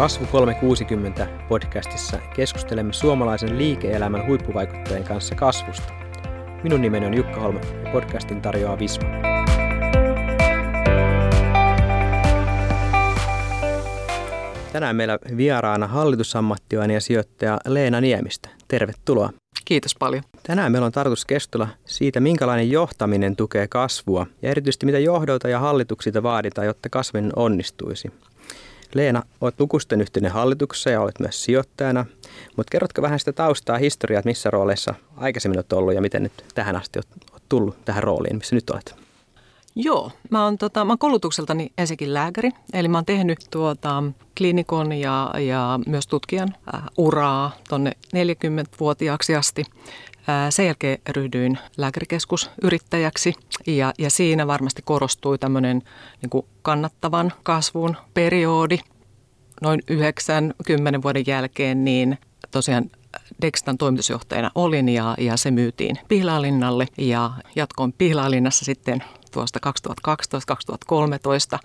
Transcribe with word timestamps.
Kasvu 0.00 0.26
360 0.26 1.28
podcastissa 1.48 2.18
keskustelemme 2.36 2.92
suomalaisen 2.92 3.58
liike-elämän 3.58 4.26
huippuvaikuttajien 4.26 5.04
kanssa 5.04 5.34
kasvusta. 5.34 5.92
Minun 6.62 6.80
nimeni 6.80 7.06
on 7.06 7.14
Jukka 7.14 7.40
Holm 7.40 7.56
ja 7.56 7.90
podcastin 7.92 8.42
tarjoaa 8.42 8.78
Visma. 8.78 9.08
Tänään 14.72 14.96
meillä 14.96 15.18
vieraana 15.36 15.86
hallitusammattilainen 15.86 16.94
ja 16.94 17.00
sijoittaja 17.00 17.58
Leena 17.66 18.00
Niemistä. 18.00 18.48
Tervetuloa. 18.68 19.30
Kiitos 19.64 19.94
paljon. 19.98 20.22
Tänään 20.42 20.72
meillä 20.72 20.86
on 20.86 20.92
tarkoitus 20.92 21.24
keskustella 21.24 21.68
siitä, 21.84 22.20
minkälainen 22.20 22.70
johtaminen 22.70 23.36
tukee 23.36 23.68
kasvua 23.68 24.26
ja 24.42 24.50
erityisesti 24.50 24.86
mitä 24.86 24.98
johdolta 24.98 25.48
ja 25.48 25.58
hallituksilta 25.58 26.22
vaaditaan, 26.22 26.66
jotta 26.66 26.88
kasvin 26.88 27.32
onnistuisi. 27.36 28.12
Leena, 28.94 29.22
olet 29.40 29.60
lukusten 29.60 30.00
yhteinen 30.00 30.32
hallituksessa 30.32 30.90
ja 30.90 31.00
olet 31.00 31.20
myös 31.20 31.44
sijoittajana, 31.44 32.06
mutta 32.56 32.70
kerrotko 32.70 33.02
vähän 33.02 33.18
sitä 33.18 33.32
taustaa, 33.32 33.78
historiaa, 33.78 34.18
että 34.18 34.28
missä 34.28 34.50
rooleissa 34.50 34.94
aikaisemmin 35.16 35.58
olet 35.58 35.72
ollut 35.72 35.94
ja 35.94 36.00
miten 36.00 36.22
nyt 36.22 36.44
tähän 36.54 36.76
asti 36.76 36.98
olet 36.98 37.40
tullut 37.48 37.84
tähän 37.84 38.02
rooliin, 38.02 38.36
missä 38.36 38.56
nyt 38.56 38.70
olet? 38.70 38.94
Joo, 39.74 40.10
mä 40.30 40.44
oon, 40.44 40.58
tota, 40.58 40.84
mä 40.84 40.92
oon 40.92 40.98
koulutukseltani 40.98 41.72
ensinnäkin 41.78 42.14
lääkäri, 42.14 42.50
eli 42.72 42.88
mä 42.88 42.96
oon 42.98 43.04
tehnyt 43.04 43.38
tuota, 43.50 44.02
klinikon 44.38 44.92
ja, 44.92 45.34
ja 45.38 45.80
myös 45.86 46.06
tutkijan 46.06 46.54
äh, 46.74 46.82
uraa 46.98 47.56
tuonne 47.68 47.92
40-vuotiaaksi 48.16 49.36
asti. 49.36 49.64
Sen 50.50 50.66
jälkeen 50.66 50.98
ryhdyin 51.08 51.58
lääkärikeskusyrittäjäksi 51.76 53.34
ja, 53.66 53.92
ja 53.98 54.10
siinä 54.10 54.46
varmasti 54.46 54.82
korostui 54.84 55.38
tämmöinen 55.38 55.82
niin 56.22 56.44
kannattavan 56.62 57.32
kasvun 57.42 57.96
periodi. 58.14 58.78
Noin 59.62 59.80
9-10 60.98 61.02
vuoden 61.02 61.24
jälkeen 61.26 61.84
niin 61.84 62.18
tosiaan 62.50 62.90
Dextan 63.42 63.78
toimitusjohtajana 63.78 64.50
olin 64.54 64.88
ja, 64.88 65.14
ja 65.18 65.36
se 65.36 65.50
myytiin 65.50 65.98
Pihlalinnalle 66.08 66.86
ja 66.98 67.30
jatkoin 67.56 67.92
Pihlalinnassa 67.92 68.64
sitten 68.64 69.04
tuosta 69.32 69.58
2012-2013 71.56 71.58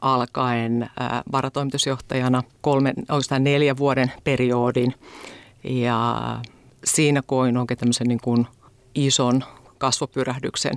alkaen 0.00 0.90
ää, 1.00 1.22
varatoimitusjohtajana 1.32 2.42
kolme, 2.60 2.94
oikeastaan 2.98 3.44
neljä 3.44 3.76
vuoden 3.76 4.12
periodin. 4.24 4.94
Ja 5.64 6.40
siinä 6.88 7.22
koin 7.26 7.56
oikein 7.56 7.78
tämmöisen 7.78 8.06
niin 8.06 8.20
kuin 8.22 8.46
ison 8.94 9.44
kasvupyrähdyksen 9.78 10.74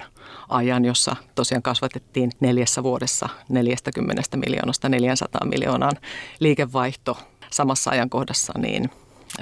ajan, 0.50 0.86
jossa 0.86 1.16
tosiaan 1.36 1.62
kasvatettiin 1.62 2.32
neljässä 2.40 2.84
vuodessa 2.84 3.30
40 3.50 4.38
miljoonasta 4.38 4.90
400 4.90 5.46
miljoonaan 5.46 5.98
liikevaihto 6.40 7.18
samassa 7.52 7.92
ajankohdassa, 7.92 8.54
niin 8.58 8.90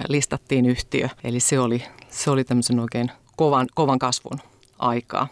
listattiin 0.08 0.66
yhtiö. 0.66 1.10
Eli 1.24 1.40
se 1.40 1.60
oli, 1.60 1.84
se 2.10 2.32
oli 2.32 2.44
tämmöisen 2.44 2.80
oikein 2.80 3.12
kovan, 3.36 3.68
kovan 3.76 4.00
kasvun 4.00 4.40
aikaa. 4.80 5.28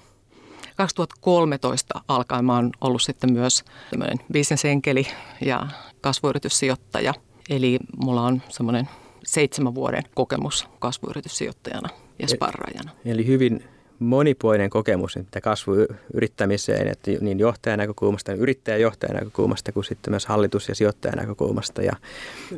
2013 0.76 2.02
alkaen 2.08 2.46
mä 2.46 2.56
oon 2.56 2.72
ollut 2.82 3.02
sitten 3.02 3.34
myös 3.34 3.64
tämmöinen 3.90 4.18
bisnesenkeli 4.32 5.08
ja 5.46 5.68
kasvuyrityssijoittaja. 6.02 7.14
Eli 7.50 7.80
mulla 8.04 8.22
on 8.22 8.42
semmoinen 8.50 8.90
seitsemän 9.28 9.76
vuoden 9.76 10.04
kokemus 10.16 10.68
kasvuyrityssijoittajana 10.80 11.90
ja 12.20 12.28
sparraajana. 12.28 12.92
Eli 13.06 13.28
hyvin 13.28 13.64
monipuolinen 14.00 14.70
kokemus 14.70 15.16
mitä 15.16 15.42
kasvuyrittämiseen, 15.42 16.88
että 16.88 17.12
niin 17.22 17.40
johtajan 17.40 17.80
näkökulmasta, 17.80 18.34
yrittäjän 18.34 18.82
johtajan 18.82 19.16
näkökulmasta 19.16 19.72
kuin 19.72 19.84
sitten 19.84 20.12
myös 20.14 20.26
hallitus- 20.26 20.70
ja 20.70 20.76
sijoittajan 20.76 21.18
näkökulmasta. 21.18 21.82
Ja 21.82 21.94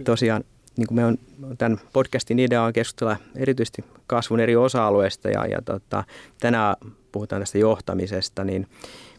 tosiaan 0.03 0.43
niin 0.77 0.87
kuin 0.87 0.95
me 0.95 1.05
on, 1.05 1.17
tämän 1.57 1.79
podcastin 1.93 2.39
idea 2.39 2.63
on 2.63 2.73
keskustella 2.73 3.17
erityisesti 3.35 3.85
kasvun 4.07 4.39
eri 4.39 4.55
osa-alueista 4.55 5.29
ja, 5.29 5.45
ja 5.45 5.61
tota, 5.65 6.03
tänään 6.39 6.75
puhutaan 7.11 7.41
tästä 7.41 7.57
johtamisesta, 7.57 8.43
niin 8.43 8.67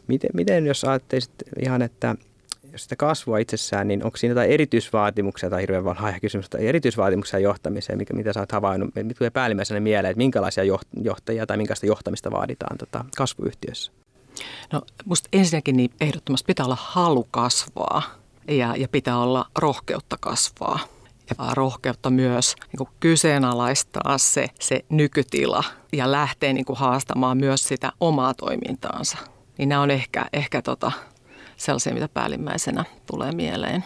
miten, 0.07 0.31
miten 0.35 0.67
jos 0.67 0.85
ajattelisit 0.85 1.33
ihan, 1.63 1.83
että 1.83 2.17
jos 2.73 2.83
sitä 2.83 2.97
kasvua 2.97 3.39
itsessään, 3.39 3.89
niin 3.89 4.05
onko 4.05 4.17
siinä 4.17 4.31
jotain 4.31 4.51
erityisvaatimuksia 4.51 5.51
tai 5.51 5.63
hirveän 5.63 5.85
laaja 5.85 6.21
kysymys, 6.21 6.51
tai 6.51 6.67
erityisvaatimuksia 6.67 7.39
johtamiseen, 7.39 7.99
mikä, 7.99 8.15
mitä 8.15 8.33
sä 8.33 8.41
oot 8.41 8.53
havainnut, 8.53 8.95
mitä 8.95 9.15
tulee 9.19 9.31
päällimmäisenä 9.31 9.81
mieleen, 9.81 10.11
että 10.11 10.19
minkälaisia 10.19 10.65
johtajia 11.03 11.47
tai 11.47 11.57
minkälaista 11.57 11.87
johtamista 11.87 12.31
vaaditaan 12.31 12.79
tota, 12.79 13.05
kasvuyhtiössä? 13.17 13.93
No 14.73 14.83
musta 15.05 15.29
ensinnäkin 15.33 15.77
niin 15.77 15.91
ehdottomasti 16.01 16.47
pitää 16.47 16.67
olla 16.67 16.79
halu 16.81 17.27
kasvaa 17.31 18.03
ja, 18.49 18.77
ja 18.77 18.89
pitää 18.89 19.19
olla 19.19 19.47
rohkeutta 19.59 20.17
kasvaa 20.21 20.79
ja 21.31 21.55
rohkeutta 21.55 22.11
myös 22.11 22.55
niin 22.73 22.79
kuin 22.79 22.89
kyseenalaistaa 23.01 24.19
se, 24.19 24.47
se 24.61 24.85
nykytila 24.89 25.65
ja 25.93 26.13
lähteä 26.13 26.53
niin 26.53 26.65
kuin 26.65 26.79
haastamaan 26.79 27.39
myös 27.39 27.69
sitä 27.69 27.93
omaa 28.01 28.35
toimintaansa. 28.35 29.19
Niin 29.59 29.69
nämä 29.69 29.81
on 29.81 29.91
ehkä, 29.91 30.27
ehkä 30.33 30.63
tota, 30.63 30.93
sellaisia, 31.61 31.95
mitä 31.95 32.09
päällimmäisenä 32.09 32.85
tulee 33.11 33.33
mieleen. 33.33 33.85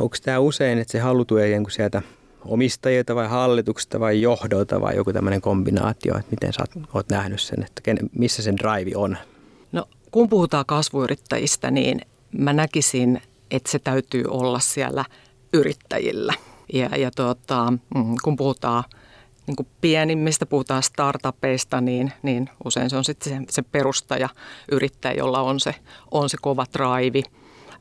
Onko 0.00 0.16
tämä 0.22 0.38
usein, 0.38 0.78
että 0.78 0.92
se 0.92 0.98
halu 0.98 1.24
tulee 1.24 1.48
sieltä 1.70 2.02
omistajilta 2.44 3.14
vai 3.14 3.28
hallituksesta 3.28 4.00
vai 4.00 4.20
johdolta 4.20 4.80
vai 4.80 4.96
joku 4.96 5.12
tämmöinen 5.12 5.40
kombinaatio, 5.40 6.18
että 6.18 6.30
miten 6.30 6.52
sä 6.52 6.64
oot, 6.94 7.08
nähnyt 7.10 7.40
sen, 7.40 7.62
että 7.62 8.04
missä 8.18 8.42
sen 8.42 8.56
drive 8.56 8.96
on? 8.96 9.16
No 9.72 9.84
kun 10.10 10.28
puhutaan 10.28 10.66
kasvuyrittäjistä, 10.66 11.70
niin 11.70 12.00
mä 12.38 12.52
näkisin, 12.52 13.22
että 13.50 13.70
se 13.70 13.78
täytyy 13.78 14.24
olla 14.28 14.58
siellä 14.58 15.04
yrittäjillä. 15.52 16.34
Ja, 16.72 16.96
ja 16.96 17.10
tuota, 17.10 17.72
mm, 17.94 18.14
kun 18.24 18.36
puhutaan 18.36 18.84
niin 19.50 19.56
kuin 19.56 19.68
pienimmistä, 19.80 20.46
puhutaan 20.46 20.82
startupeista, 20.82 21.80
niin, 21.80 22.12
niin 22.22 22.50
usein 22.64 22.90
se 22.90 22.96
on 22.96 23.04
sitten 23.04 23.32
se, 23.32 23.44
se 23.48 23.62
perustaja, 23.62 24.28
yrittäjä, 24.72 25.14
jolla 25.14 25.40
on 25.40 25.60
se, 25.60 25.74
on 26.10 26.30
se 26.30 26.36
kova. 26.40 26.66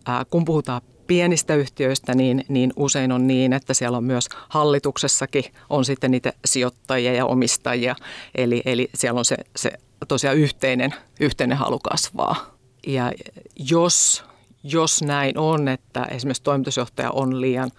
Ää, 0.05 0.25
kun 0.25 0.45
puhutaan 0.45 0.81
pienistä 1.07 1.55
yhtiöistä, 1.55 2.15
niin, 2.15 2.45
niin 2.47 2.73
usein 2.75 3.11
on 3.11 3.27
niin, 3.27 3.53
että 3.53 3.73
siellä 3.73 3.97
on 3.97 4.03
myös 4.03 4.29
hallituksessakin 4.49 5.43
on 5.69 5.85
sitten 5.85 6.11
niitä 6.11 6.33
sijoittajia 6.45 7.13
ja 7.13 7.25
omistajia. 7.25 7.95
Eli, 8.35 8.61
eli 8.65 8.89
siellä 8.95 9.19
on 9.19 9.25
se, 9.25 9.37
se 9.55 9.71
tosiaan 10.07 10.37
yhteinen, 10.37 10.93
yhteinen 11.19 11.57
halu 11.57 11.79
kasvaa. 11.79 12.55
Ja 12.87 13.11
jos, 13.55 14.23
jos 14.63 15.01
näin 15.01 15.37
on, 15.37 15.67
että 15.67 16.03
esimerkiksi 16.03 16.43
toimitusjohtaja 16.43 17.11
on 17.11 17.41
liian 17.41 17.71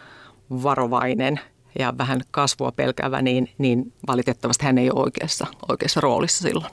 varovainen 0.50 1.40
ja 1.78 1.94
vähän 1.98 2.20
kasvua 2.30 2.72
pelkäävä, 2.72 3.22
niin, 3.22 3.50
niin 3.58 3.92
valitettavasti 4.06 4.64
hän 4.64 4.78
ei 4.78 4.90
ole 4.90 5.02
oikeassa, 5.02 5.46
oikeassa 5.68 6.00
roolissa 6.00 6.42
silloin. 6.42 6.72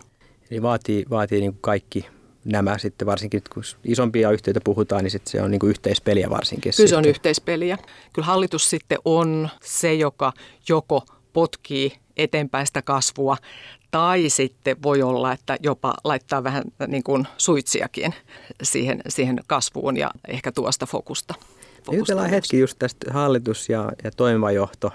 Eli 0.52 0.62
vaatii, 0.62 1.06
vaatii 1.10 1.40
niin 1.40 1.52
kuin 1.52 1.62
kaikki 1.62 2.06
nämä 2.46 2.78
sitten 2.78 3.06
varsinkin, 3.06 3.42
kun 3.54 3.64
isompia 3.84 4.32
yhtiöitä 4.32 4.60
puhutaan, 4.64 5.04
niin 5.04 5.12
sitten 5.12 5.32
se 5.32 5.42
on 5.42 5.52
niin 5.52 5.60
kuin 5.60 5.70
yhteispeliä 5.70 6.30
varsinkin. 6.30 6.74
Kyllä 6.78 6.90
se 6.90 6.98
on 6.98 7.06
yhteispeliä. 7.06 7.78
Kyllä 8.14 8.26
hallitus 8.26 8.70
sitten 8.70 8.98
on 9.06 9.50
se, 9.62 9.94
joka 9.94 10.34
joko 10.70 11.04
potkii 11.34 11.94
eteenpäin 12.18 12.68
sitä 12.68 12.82
kasvua 12.82 13.38
tai 13.92 14.30
sitten 14.30 14.84
voi 14.84 15.02
olla, 15.02 15.32
että 15.32 15.58
jopa 15.64 15.94
laittaa 16.04 16.44
vähän 16.44 16.64
niin 16.88 17.04
kuin 17.04 17.28
suitsiakin 17.38 18.14
siihen, 18.64 19.02
siihen 19.08 19.40
kasvuun 19.48 19.98
ja 19.98 20.12
ehkä 20.28 20.52
tuosta 20.52 20.86
fokusta. 20.86 21.34
Jutellaan 21.92 22.30
hetki 22.30 22.60
just 22.60 22.80
tästä 22.80 23.14
hallitus- 23.14 23.70
ja, 23.70 23.92
ja 24.04 24.12
toimiva 24.12 24.52
johto, 24.52 24.92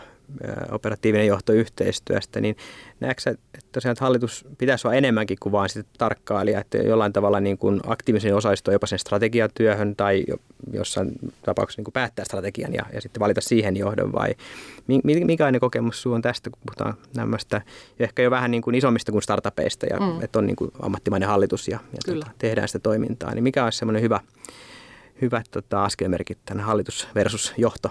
operatiivinen 0.70 1.26
johto 1.26 1.53
yhteistyöstä, 1.53 2.41
niin 2.41 2.56
näetkö 3.00 3.31
että 3.31 3.69
tosiaan 3.72 3.93
että 3.93 4.04
hallitus 4.04 4.44
pitäisi 4.59 4.87
olla 4.87 4.97
enemmänkin 4.97 5.37
kuin 5.41 5.53
vain 5.53 5.69
sitä 5.69 5.88
tarkkailija, 5.98 6.60
että 6.60 6.78
jollain 6.78 7.12
tavalla 7.12 7.41
niin 7.41 7.59
kuin 7.59 7.81
aktiivisen 7.87 8.37
osallistua 8.37 8.75
jopa 8.75 8.87
sen 8.87 8.98
strategiatyöhön 8.98 9.97
tai 9.97 10.25
jossain 10.72 11.12
tapauksessa 11.43 11.78
niin 11.81 11.84
kuin 11.84 11.93
päättää 11.93 12.25
strategian 12.25 12.75
ja, 12.75 12.82
ja 12.93 13.00
sitten 13.00 13.20
valita 13.20 13.40
siihen 13.40 13.76
johdon 13.76 14.12
vai 14.12 14.34
mikä 15.05 15.52
kokemus 15.61 16.02
sinulla 16.02 16.17
on 16.17 16.23
tästä, 16.23 16.50
kun 16.50 16.58
puhutaan 16.67 16.94
nämmöistä 17.17 17.62
ehkä 17.99 18.23
jo 18.23 18.31
vähän 18.31 18.50
niin 18.50 18.62
kuin 18.62 18.75
isommista 18.75 19.12
kuin 19.12 19.23
startupeista 19.23 19.87
ja 19.87 20.00
mm. 20.00 20.23
että 20.23 20.38
on 20.38 20.46
niin 20.46 20.56
kuin 20.56 20.70
ammattimainen 20.82 21.29
hallitus 21.29 21.69
ja, 21.69 21.79
ja 21.93 21.99
tuota, 22.12 22.31
tehdään 22.38 22.69
sitä 22.69 22.79
toimintaa, 22.79 23.34
niin 23.34 23.44
mikä 23.44 23.64
olisi 23.64 23.79
semmoinen 23.79 24.02
hyvä 24.02 24.20
hyvät 25.22 25.46
tota, 25.50 25.84
askelmerkit 25.84 26.38
tänne 26.44 26.62
hallitus 26.62 27.08
versus 27.14 27.52
johto? 27.56 27.88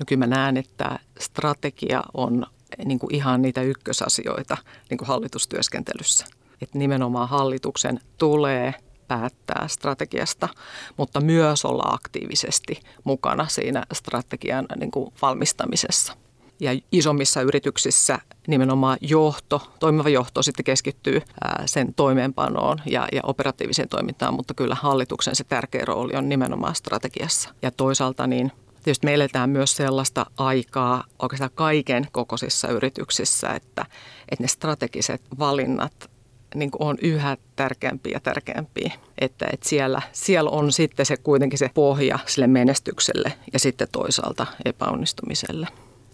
No 0.00 0.04
kyllä 0.06 0.26
mä 0.26 0.26
näen, 0.26 0.56
että 0.56 0.98
strategia 1.18 2.02
on 2.14 2.46
niin 2.84 2.98
kuin 2.98 3.14
ihan 3.14 3.42
niitä 3.42 3.62
ykkösasioita 3.62 4.56
niin 4.90 4.98
kuin 4.98 5.08
hallitustyöskentelyssä. 5.08 6.26
Että 6.62 6.78
nimenomaan 6.78 7.28
hallituksen 7.28 8.00
tulee 8.18 8.74
päättää 9.08 9.68
strategiasta, 9.68 10.48
mutta 10.96 11.20
myös 11.20 11.64
olla 11.64 11.82
aktiivisesti 11.86 12.80
mukana 13.04 13.48
siinä 13.48 13.84
strategian 13.92 14.66
niin 14.76 14.90
kuin 14.90 15.12
valmistamisessa 15.22 16.12
ja 16.60 16.80
isommissa 16.92 17.42
yrityksissä 17.42 18.18
nimenomaan 18.46 18.98
johto, 19.00 19.72
toimiva 19.80 20.08
johto 20.08 20.42
sitten 20.42 20.64
keskittyy 20.64 21.22
sen 21.66 21.94
toimeenpanoon 21.94 22.78
ja, 22.86 23.08
ja 23.12 23.20
operatiiviseen 23.24 23.88
toimintaan, 23.88 24.34
mutta 24.34 24.54
kyllä 24.54 24.74
hallituksen 24.74 25.36
se 25.36 25.44
tärkeä 25.44 25.84
rooli 25.84 26.12
on 26.16 26.28
nimenomaan 26.28 26.74
strategiassa. 26.74 27.50
Ja 27.62 27.70
toisaalta 27.70 28.26
niin 28.26 28.52
Tietysti 28.84 29.06
me 29.06 29.14
eletään 29.14 29.50
myös 29.50 29.76
sellaista 29.76 30.26
aikaa 30.36 31.04
oikeastaan 31.22 31.50
kaiken 31.54 32.08
kokoisissa 32.12 32.68
yrityksissä, 32.68 33.48
että, 33.48 33.86
että 34.28 34.44
ne 34.44 34.48
strategiset 34.48 35.22
valinnat 35.38 36.10
niin 36.54 36.70
on 36.78 36.98
yhä 37.02 37.36
tärkeämpiä 37.56 38.12
ja 38.12 38.20
tärkeämpiä. 38.20 38.92
Että, 39.18 39.46
että 39.52 39.68
siellä, 39.68 40.02
siellä 40.12 40.50
on 40.50 40.72
sitten 40.72 41.06
se 41.06 41.16
kuitenkin 41.16 41.58
se 41.58 41.70
pohja 41.74 42.18
sille 42.26 42.46
menestykselle 42.46 43.32
ja 43.52 43.58
sitten 43.58 43.88
toisaalta 43.92 44.46
epäonnistumiselle, 44.64 45.66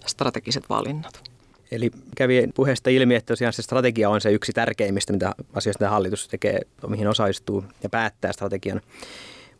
strategiset 0.07 0.65
valinnat. 0.69 1.31
Eli 1.71 1.91
kävi 2.17 2.49
puheesta 2.55 2.91
ilmi, 2.91 3.15
että 3.15 3.33
tosiaan 3.33 3.53
se 3.53 3.63
strategia 3.63 4.11
on 4.11 4.21
se 4.21 4.33
yksi 4.33 4.53
tärkeimmistä 4.53 5.13
mitä 5.13 5.33
asioista 5.55 5.85
mitä 5.85 5.91
hallitus 5.91 6.29
tekee, 6.29 6.61
mihin 6.87 7.09
osallistuu 7.09 7.65
ja 7.83 7.89
päättää 7.89 8.33
strategian. 8.33 8.81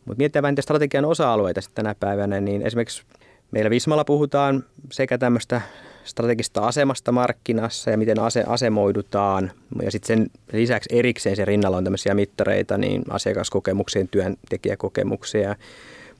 Mutta 0.05 0.17
mietitään 0.17 0.43
vähän 0.43 0.51
niitä 0.51 0.61
strategian 0.61 1.05
osa-alueita 1.05 1.61
sitten 1.61 1.83
tänä 1.83 1.95
päivänä, 1.99 2.41
niin 2.41 2.61
esimerkiksi 2.61 3.03
meillä 3.51 3.69
Vismalla 3.69 4.05
puhutaan 4.05 4.63
sekä 4.91 5.17
tämmöistä 5.17 5.61
strategista 6.03 6.61
asemasta 6.61 7.11
markkinassa 7.11 7.91
ja 7.91 7.97
miten 7.97 8.19
ase, 8.19 8.43
asemoidutaan. 8.47 9.51
Ja 9.81 9.91
sitten 9.91 10.17
sen 10.17 10.27
lisäksi 10.53 10.89
erikseen 10.97 11.35
sen 11.35 11.47
rinnalla 11.47 11.77
on 11.77 11.83
tämmöisiä 11.83 12.13
mittareita, 12.13 12.77
niin 12.77 13.03
asiakaskokemuksien, 13.09 14.07
työntekijäkokemuksia 14.07 15.55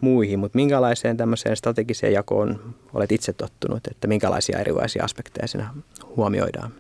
muihin. 0.02 0.40
Mutta 0.40 0.56
minkälaiseen 0.56 1.18
tämmöiseen 1.18 1.58
strategiseen 1.58 2.14
jakoon 2.14 2.76
olet 2.94 3.12
itse 3.12 3.34
tottunut, 3.34 3.88
että 3.88 4.08
minkälaisia 4.08 4.60
erilaisia 4.60 5.04
aspekteja 5.04 5.48
siinä 5.48 5.70
huomioidaan? 6.16 6.72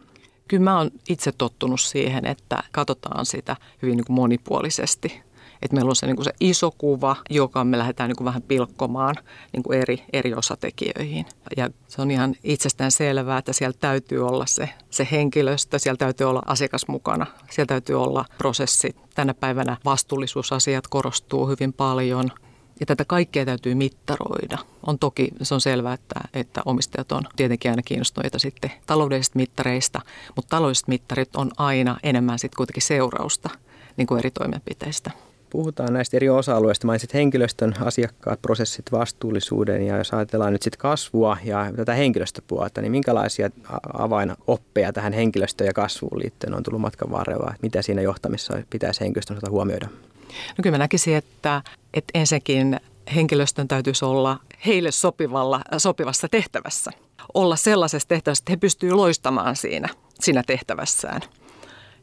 Kyllä 0.47 0.63
mä 0.63 0.77
oon 0.77 0.91
itse 1.09 1.31
tottunut 1.37 1.81
siihen, 1.81 2.25
että 2.25 2.63
katsotaan 2.71 3.25
sitä 3.25 3.55
hyvin 3.81 3.97
niin 3.97 4.05
kuin 4.05 4.15
monipuolisesti 4.15 5.27
että 5.61 5.75
meillä 5.75 5.89
on 5.89 5.95
se, 5.95 6.05
niin 6.05 6.15
kuin 6.15 6.25
se 6.25 6.31
iso 6.39 6.71
kuva, 6.77 7.15
joka 7.29 7.63
me 7.63 7.77
lähdetään 7.77 8.09
niin 8.09 8.15
kuin 8.15 8.25
vähän 8.25 8.41
pilkkomaan 8.41 9.15
niin 9.53 9.63
kuin 9.63 9.79
eri, 9.79 10.03
eri 10.13 10.33
osatekijöihin. 10.33 11.25
Ja 11.57 11.69
se 11.87 12.01
on 12.01 12.11
ihan 12.11 12.35
itsestään 12.43 12.91
selvää, 12.91 13.37
että 13.37 13.53
siellä 13.53 13.77
täytyy 13.79 14.27
olla 14.27 14.45
se, 14.45 14.69
se 14.89 15.07
henkilöstö, 15.11 15.79
siellä 15.79 15.97
täytyy 15.97 16.29
olla 16.29 16.41
asiakas 16.45 16.87
mukana, 16.87 17.25
siellä 17.51 17.67
täytyy 17.67 18.01
olla 18.03 18.25
prosessi. 18.37 18.95
Tänä 19.15 19.33
päivänä 19.33 19.77
vastuullisuusasiat 19.85 20.87
korostuu 20.87 21.47
hyvin 21.47 21.73
paljon– 21.73 22.31
ja 22.79 22.85
tätä 22.85 23.05
kaikkea 23.05 23.45
täytyy 23.45 23.75
mittaroida. 23.75 24.57
On 24.85 24.99
toki, 24.99 25.31
se 25.41 25.53
on 25.53 25.61
selvää, 25.61 25.93
että, 25.93 26.19
että 26.33 26.61
omistajat 26.65 27.11
on 27.11 27.23
tietenkin 27.35 27.71
aina 27.71 27.81
kiinnostuneita 27.81 28.39
sitten 28.39 28.71
taloudellisista 28.85 29.39
mittareista, 29.39 30.01
mutta 30.35 30.49
taloudelliset 30.49 30.87
mittarit 30.87 31.35
on 31.35 31.51
aina 31.57 31.97
enemmän 32.03 32.39
sitten 32.39 32.57
kuitenkin 32.57 32.83
seurausta 32.83 33.49
niin 33.97 34.07
kuin 34.07 34.19
eri 34.19 34.31
toimenpiteistä. 34.31 35.11
Puhutaan 35.49 35.93
näistä 35.93 36.17
eri 36.17 36.29
osa-alueista. 36.29 36.87
Mainitsit 36.87 37.13
henkilöstön, 37.13 37.75
asiakkaat, 37.81 38.41
prosessit, 38.41 38.91
vastuullisuuden 38.91 39.87
ja 39.87 39.97
jos 39.97 40.13
ajatellaan 40.13 40.53
nyt 40.53 40.61
sitten 40.61 40.79
kasvua 40.79 41.37
ja 41.43 41.71
tätä 41.75 41.93
henkilöstöpuolta, 41.93 42.81
niin 42.81 42.91
minkälaisia 42.91 43.49
avainoppeja 43.93 44.93
tähän 44.93 45.13
henkilöstöön 45.13 45.67
ja 45.67 45.73
kasvuun 45.73 46.19
liittyen 46.19 46.53
on 46.53 46.63
tullut 46.63 46.81
matkan 46.81 47.11
varrella? 47.11 47.53
Mitä 47.61 47.81
siinä 47.81 48.01
johtamissa 48.01 48.57
pitäisi 48.69 49.01
henkilöstön 49.01 49.37
huomioida? 49.49 49.87
No 50.27 50.61
kyllä 50.61 50.73
mä 50.73 50.77
näkisin, 50.77 51.15
että, 51.15 51.61
että 51.93 52.11
ensinnäkin 52.19 52.79
henkilöstön 53.15 53.67
täytyisi 53.67 54.05
olla 54.05 54.39
heille 54.65 54.91
sopivalla, 54.91 55.61
sopivassa 55.77 56.27
tehtävässä. 56.29 56.91
Olla 57.33 57.55
sellaisessa 57.55 58.07
tehtävässä, 58.07 58.41
että 58.41 58.51
he 58.51 58.57
pystyvät 58.57 58.93
loistamaan 58.93 59.55
siinä, 59.55 59.89
siinä 60.19 60.43
tehtävässään. 60.47 61.21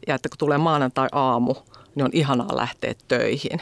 Ja 0.06 0.14
että 0.14 0.28
kun 0.28 0.38
tulee 0.38 0.58
maanantai-aamu, 0.58 1.54
niin 1.94 2.04
on 2.04 2.10
ihanaa 2.12 2.56
lähteä 2.56 2.94
töihin. 3.08 3.60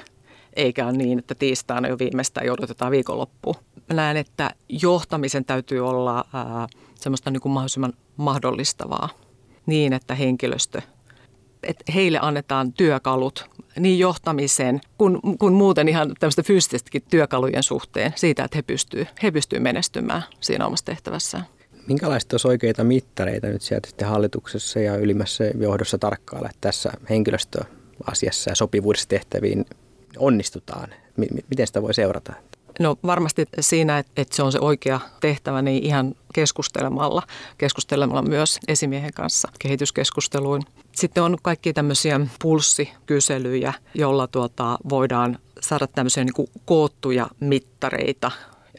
Eikä 0.56 0.86
ole 0.86 0.92
niin, 0.92 1.18
että 1.18 1.34
tiistaina 1.34 1.88
jo 1.88 1.98
viimeistään 1.98 2.46
joudutetaan 2.46 2.92
viikonloppuun. 2.92 3.56
Mä 3.88 3.96
näen, 3.96 4.16
että 4.16 4.50
johtamisen 4.68 5.44
täytyy 5.44 5.88
olla 5.88 6.24
ää, 6.32 6.66
semmoista 6.94 7.30
niin 7.30 7.40
kuin 7.40 7.52
mahdollisimman 7.52 7.92
mahdollistavaa 8.16 9.08
niin, 9.66 9.92
että 9.92 10.14
henkilöstö, 10.14 10.82
että 11.62 11.92
heille 11.94 12.18
annetaan 12.22 12.72
työkalut 12.72 13.50
niin 13.78 13.98
johtamiseen 13.98 14.80
kuin, 14.98 15.20
kuin 15.38 15.54
muuten 15.54 15.88
ihan 15.88 16.12
tämmöistä 16.20 16.42
fyysisestikin 16.42 17.02
työkalujen 17.10 17.62
suhteen 17.62 18.12
siitä, 18.16 18.44
että 18.44 18.58
he 18.58 18.62
pystyvät 18.62 19.08
he 19.22 19.30
pystyy 19.30 19.58
menestymään 19.58 20.22
siinä 20.40 20.66
omassa 20.66 20.84
tehtävässään. 20.84 21.44
Minkälaiset 21.86 22.32
olisi 22.32 22.48
oikeita 22.48 22.84
mittareita 22.84 23.46
nyt 23.46 23.62
sieltä 23.62 23.88
sitten 23.88 24.08
hallituksessa 24.08 24.80
ja 24.80 24.96
ylimmässä 24.96 25.44
johdossa 25.44 25.98
tarkkailla, 25.98 26.50
tässä 26.60 26.92
henkilöstöasiassa 27.92 28.50
ja 28.50 28.54
sopivuudessa 28.54 29.08
tehtäviin 29.08 29.64
onnistutaan? 30.18 30.88
Miten 31.50 31.66
sitä 31.66 31.82
voi 31.82 31.94
seurata? 31.94 32.32
No 32.80 32.96
varmasti 33.06 33.46
siinä, 33.60 33.98
että 33.98 34.36
se 34.36 34.42
on 34.42 34.52
se 34.52 34.58
oikea 34.60 35.00
tehtävä, 35.20 35.62
niin 35.62 35.84
ihan 35.84 36.14
keskustelemalla, 36.34 37.22
keskustelemalla 37.58 38.22
myös 38.22 38.58
esimiehen 38.68 39.12
kanssa 39.14 39.48
kehityskeskusteluin. 39.58 40.62
Sitten 40.92 41.22
on 41.22 41.36
kaikki 41.42 41.72
tämmöisiä 41.72 42.20
pulssikyselyjä, 42.42 43.74
jolla 43.94 44.26
tuota, 44.26 44.78
voidaan 44.88 45.38
saada 45.60 45.86
tämmöisiä 45.86 46.24
niin 46.24 46.48
koottuja 46.64 47.28
mittareita 47.40 48.30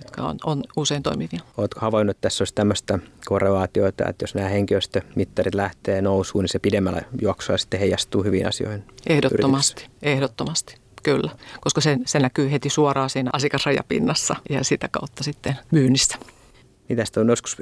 jotka 0.03 0.23
on, 0.23 0.37
on 0.45 0.63
usein 0.75 1.03
toimivia. 1.03 1.39
Oletko 1.57 1.79
havainnut, 1.79 2.17
että 2.17 2.21
tässä 2.21 2.41
olisi 2.41 2.55
tämmöistä 2.55 2.99
korrelaatioita, 3.25 4.09
että 4.09 4.23
jos 4.23 4.35
nämä 4.35 4.49
henkilöstömittarit 4.49 5.55
lähtee 5.55 6.01
nousuun, 6.01 6.43
niin 6.43 6.49
se 6.49 6.59
pidemmällä 6.59 7.01
juoksua 7.21 7.57
sitten 7.57 7.79
heijastuu 7.79 8.23
hyvin 8.23 8.47
asioihin? 8.47 8.83
Ehdottomasti, 9.09 9.87
ehdottomasti. 10.01 10.77
Kyllä, 11.03 11.31
koska 11.61 11.81
se, 11.81 11.97
se 12.05 12.19
näkyy 12.19 12.51
heti 12.51 12.69
suoraan 12.69 13.09
siinä 13.09 13.29
asiakasrajapinnassa 13.33 14.35
ja 14.49 14.63
sitä 14.63 14.89
kautta 14.91 15.23
sitten 15.23 15.55
myynnissä. 15.71 16.17
Niin 16.89 16.97
tästä 16.97 17.21
on 17.21 17.29
joskus 17.29 17.61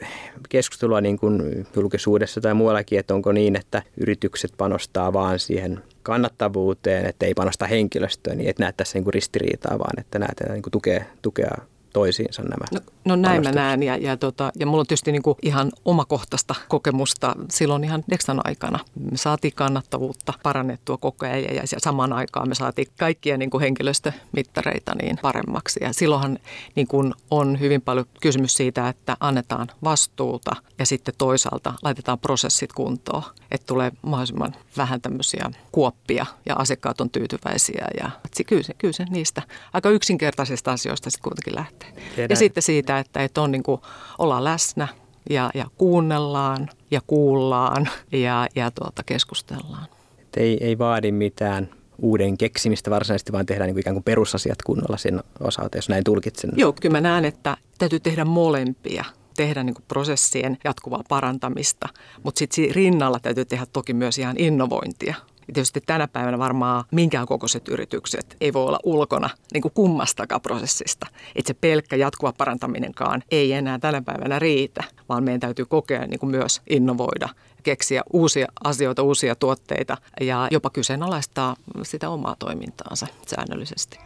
keskustelua 0.50 1.02
niin 1.02 1.20
kuin 1.20 1.68
julkisuudessa 1.76 2.42
tai 2.42 2.54
muuallakin, 2.54 3.00
että 3.00 3.14
onko 3.14 3.32
niin, 3.32 3.56
että 3.56 3.84
yritykset 3.98 4.52
panostaa 4.58 5.14
vaan 5.14 5.40
siihen 5.40 5.84
kannattavuuteen, 6.04 7.06
että 7.06 7.26
ei 7.26 7.34
panosta 7.34 7.68
henkilöstöön, 7.68 8.38
niin 8.38 8.50
et 8.50 8.60
näe 8.60 8.74
tässä 8.74 8.98
niin 8.98 9.04
kuin 9.04 9.14
ristiriitaa, 9.14 9.80
vaan 9.80 10.00
että 10.00 10.20
näet 10.20 10.42
niin 10.50 10.62
kuin 10.62 10.72
tukea, 10.72 11.04
tukea 11.22 11.58
toisiinsa 11.94 12.44
nämä. 12.44 12.66
No, 12.72 12.80
no 13.06 13.16
näin 13.16 13.44
mä 13.44 13.52
näen 13.52 13.84
ja, 13.84 13.98
ja, 13.98 14.18
tota, 14.18 14.52
ja 14.60 14.66
mulla 14.66 14.80
on 14.80 14.88
tietysti 14.88 15.12
niin 15.12 15.22
kuin 15.22 15.38
ihan 15.42 15.72
omakohtaista 15.86 16.56
kokemusta 16.68 17.36
silloin 17.50 17.84
ihan 17.84 18.04
Dexan 18.10 18.42
aikana. 18.44 18.80
Me 19.12 19.18
saatiin 19.18 19.54
kannattavuutta 19.56 20.34
parannettua 20.44 20.98
koko 20.98 21.26
ajan 21.26 21.44
ja, 21.44 21.54
ja 21.54 21.64
samaan 21.78 22.14
aikaan 22.14 22.50
me 22.50 22.56
saatiin 22.56 22.88
kaikkia 23.00 23.38
niin 23.38 23.50
kuin 23.50 23.62
henkilöstömittareita 23.62 24.96
niin 24.96 25.18
paremmaksi. 25.22 25.80
Ja 25.84 25.94
silloinhan 25.94 26.40
niin 26.76 26.88
kuin 26.88 27.14
on 27.32 27.60
hyvin 27.60 27.82
paljon 27.82 28.06
kysymys 28.22 28.54
siitä, 28.54 28.90
että 28.90 29.18
annetaan 29.20 29.68
vastuuta 29.84 30.56
ja 30.80 30.86
sitten 30.86 31.14
toisaalta 31.18 31.74
laitetaan 31.82 32.20
prosessit 32.20 32.74
kuntoon, 32.74 33.24
että 33.52 33.68
tulee 33.68 33.92
mahdollisimman 34.02 34.56
vähän 34.78 35.02
tämmöisiä 35.02 35.52
kuoppia 35.72 36.26
ja 36.46 36.56
asiakkaat 36.56 37.02
on 37.02 37.10
tyytyväisiä 37.10 37.88
ja 38.00 38.12
kyllä 38.48 38.64
se, 38.64 38.74
kyllä 38.74 38.94
se 38.94 39.06
niistä 39.10 39.42
aika 39.74 39.90
yksinkertaisista 39.90 40.72
asioista 40.72 41.10
sitten 41.10 41.24
kuitenkin 41.24 41.56
lähtee. 41.56 41.94
Tiedän. 42.16 42.30
Ja 42.30 42.36
sitten 42.36 42.64
siitä, 42.64 42.91
että, 43.00 43.24
että 43.24 43.42
on 43.42 43.52
niin 43.52 43.64
kuin, 43.64 43.82
ollaan 44.18 44.44
läsnä 44.44 44.88
ja, 45.30 45.52
ja 45.54 45.66
kuunnellaan 45.78 46.70
ja 46.92 47.02
kuullaan 47.08 47.90
ja, 48.12 48.48
ja 48.56 48.72
tuota, 48.72 49.04
keskustellaan. 49.04 49.86
Et 50.20 50.38
ei, 50.38 50.58
ei 50.62 50.78
vaadi 50.78 51.12
mitään 51.12 51.70
uuden 52.02 52.38
keksimistä 52.38 52.92
varsinaisesti, 52.92 53.32
vaan 53.32 53.46
tehdään 53.46 53.68
niin 53.68 53.76
kuin 53.76 53.82
ikään 53.82 53.96
kuin 53.96 54.04
perusasiat 54.04 54.62
kunnolla 54.62 54.98
sen 54.98 55.24
osalta, 55.40 55.78
jos 55.78 55.90
näin 55.90 56.04
tulkitsen. 56.04 56.52
Joo, 56.56 56.74
kyllä 56.82 56.94
mä 56.94 57.02
näen, 57.02 57.26
että 57.26 57.58
täytyy 57.78 58.00
tehdä 58.00 58.26
molempia 58.26 59.06
tehdä 59.38 59.64
niin 59.64 59.76
prosessien 59.88 60.58
jatkuvaa 60.64 61.04
parantamista, 61.10 61.90
mutta 62.24 62.40
sitten 62.40 62.76
rinnalla 62.76 63.20
täytyy 63.20 63.46
tehdä 63.46 63.66
toki 63.74 63.94
myös 63.94 64.18
ihan 64.18 64.38
innovointia. 64.38 65.16
Ja 65.52 65.54
tietysti 65.54 65.82
tänä 65.86 66.08
päivänä 66.08 66.38
varmaan 66.38 66.84
minkään 66.92 67.26
kokoiset 67.28 67.68
yritykset 67.68 68.38
ei 68.42 68.54
voi 68.54 68.66
olla 68.66 68.80
ulkona 68.84 69.30
niin 69.54 69.62
kuin 69.62 69.72
kummastakaan 69.74 70.42
prosessista. 70.42 71.08
Että 71.36 71.48
se 71.48 71.54
pelkkä 71.54 71.96
jatkuva 71.96 72.34
parantaminenkaan 72.38 73.24
ei 73.32 73.54
enää 73.54 73.80
tänä 73.80 74.02
päivänä 74.02 74.40
riitä, 74.40 74.84
vaan 75.10 75.24
meidän 75.24 75.40
täytyy 75.40 75.66
kokea 75.66 76.08
niin 76.08 76.20
kuin 76.20 76.30
myös 76.30 76.62
innovoida 76.70 77.30
keksiä 77.64 78.02
uusia 78.14 78.48
asioita, 78.64 79.04
uusia 79.04 79.36
tuotteita 79.36 79.98
ja 80.22 80.48
jopa 80.52 80.70
kyseenalaistaa 80.70 81.56
sitä 81.84 82.10
omaa 82.10 82.36
toimintaansa 82.40 83.08
säännöllisesti. 83.28 84.00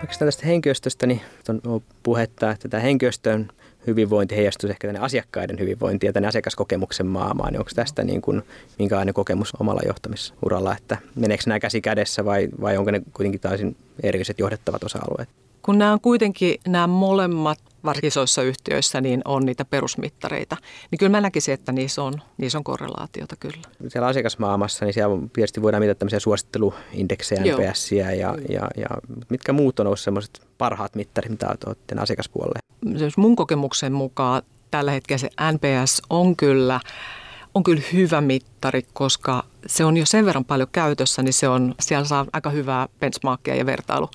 Oikeastaan 0.00 0.26
tästä 0.26 0.46
henkilöstöstä 0.46 1.06
niin 1.06 1.20
on 1.66 1.82
puhetta, 2.02 2.50
että 2.50 2.68
tämä 2.68 2.80
henkilöstön 2.80 3.48
hyvinvointi 3.86 4.36
heijastuisi 4.36 4.70
ehkä 4.70 4.88
tänne 4.88 5.00
asiakkaiden 5.00 5.58
hyvinvointi 5.58 6.06
ja 6.06 6.12
tänne 6.12 6.28
asiakaskokemuksen 6.28 7.06
maailmaan. 7.06 7.52
Niin 7.52 7.60
onko 7.60 7.70
tästä 7.74 8.04
niin 8.04 8.22
kuin, 8.22 8.42
minkälainen 8.78 9.14
kokemus 9.14 9.52
omalla 9.60 9.80
johtamisuralla, 9.86 10.76
että 10.76 10.96
meneekö 11.14 11.42
nämä 11.46 11.60
käsi 11.60 11.80
kädessä 11.80 12.24
vai, 12.24 12.48
vai 12.60 12.76
onko 12.76 12.90
ne 12.90 13.02
kuitenkin 13.12 13.40
täysin 13.40 13.76
erilliset 14.02 14.38
johdettavat 14.38 14.84
osa-alueet? 14.84 15.28
Kun 15.62 15.78
nämä 15.78 15.92
on 15.92 16.00
kuitenkin 16.00 16.60
nämä 16.66 16.86
molemmat 16.86 17.58
varsinkin 17.84 18.08
isoissa 18.08 18.42
yhtiöissä, 18.42 19.00
niin 19.00 19.22
on 19.24 19.46
niitä 19.46 19.64
perusmittareita. 19.64 20.56
Niin 20.90 20.98
kyllä 20.98 21.10
mä 21.10 21.20
näkisin, 21.20 21.54
että 21.54 21.72
niissä 21.72 22.02
on, 22.02 22.14
niissä 22.38 22.58
on 22.58 22.64
korrelaatiota 22.64 23.36
kyllä. 23.40 23.62
Siellä 23.88 24.08
asiakasmaamassa, 24.08 24.84
niin 24.84 24.94
siellä 24.94 25.28
tietysti 25.32 25.62
voidaan 25.62 25.82
mitata 25.82 25.98
tämmöisiä 25.98 26.20
suositteluindeksejä, 26.20 27.42
NPS 27.42 27.92
ja, 27.92 28.14
ja, 28.14 28.34
ja, 28.48 28.68
ja, 28.76 28.88
mitkä 29.30 29.52
muut 29.52 29.80
on 29.80 29.86
ollut 29.86 30.00
semmoiset 30.00 30.46
parhaat 30.58 30.94
mittarit, 30.94 31.30
mitä 31.30 31.48
olette 31.66 31.94
asiakaspuolelle? 31.98 32.58
Mun 33.16 33.36
kokemuksen 33.36 33.92
mukaan 33.92 34.42
tällä 34.70 34.90
hetkellä 34.90 35.18
se 35.18 35.30
NPS 35.52 36.02
on 36.10 36.36
kyllä 36.36 36.80
on 37.54 37.62
kyllä 37.62 37.82
hyvä 37.92 38.20
mittari, 38.20 38.82
koska 38.92 39.44
se 39.66 39.84
on 39.84 39.96
jo 39.96 40.06
sen 40.06 40.24
verran 40.24 40.44
paljon 40.44 40.68
käytössä, 40.72 41.22
niin 41.22 41.32
se 41.32 41.48
on, 41.48 41.74
siellä 41.80 42.04
saa 42.04 42.26
aika 42.32 42.50
hyvää 42.50 42.88
benchmarkia 43.00 43.54
ja 43.54 43.66
vertailu, 43.66 44.10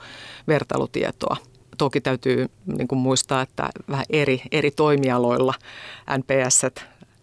vertailutietoa. 0.48 1.38
Toki 1.77 2.01
täytyy 2.01 2.48
niin 2.77 2.88
kuin 2.88 3.00
muistaa, 3.00 3.42
että 3.42 3.70
vähän 3.89 4.06
eri, 4.10 4.42
eri 4.51 4.72
toimialoilla 4.72 5.53
NPS 6.18 6.62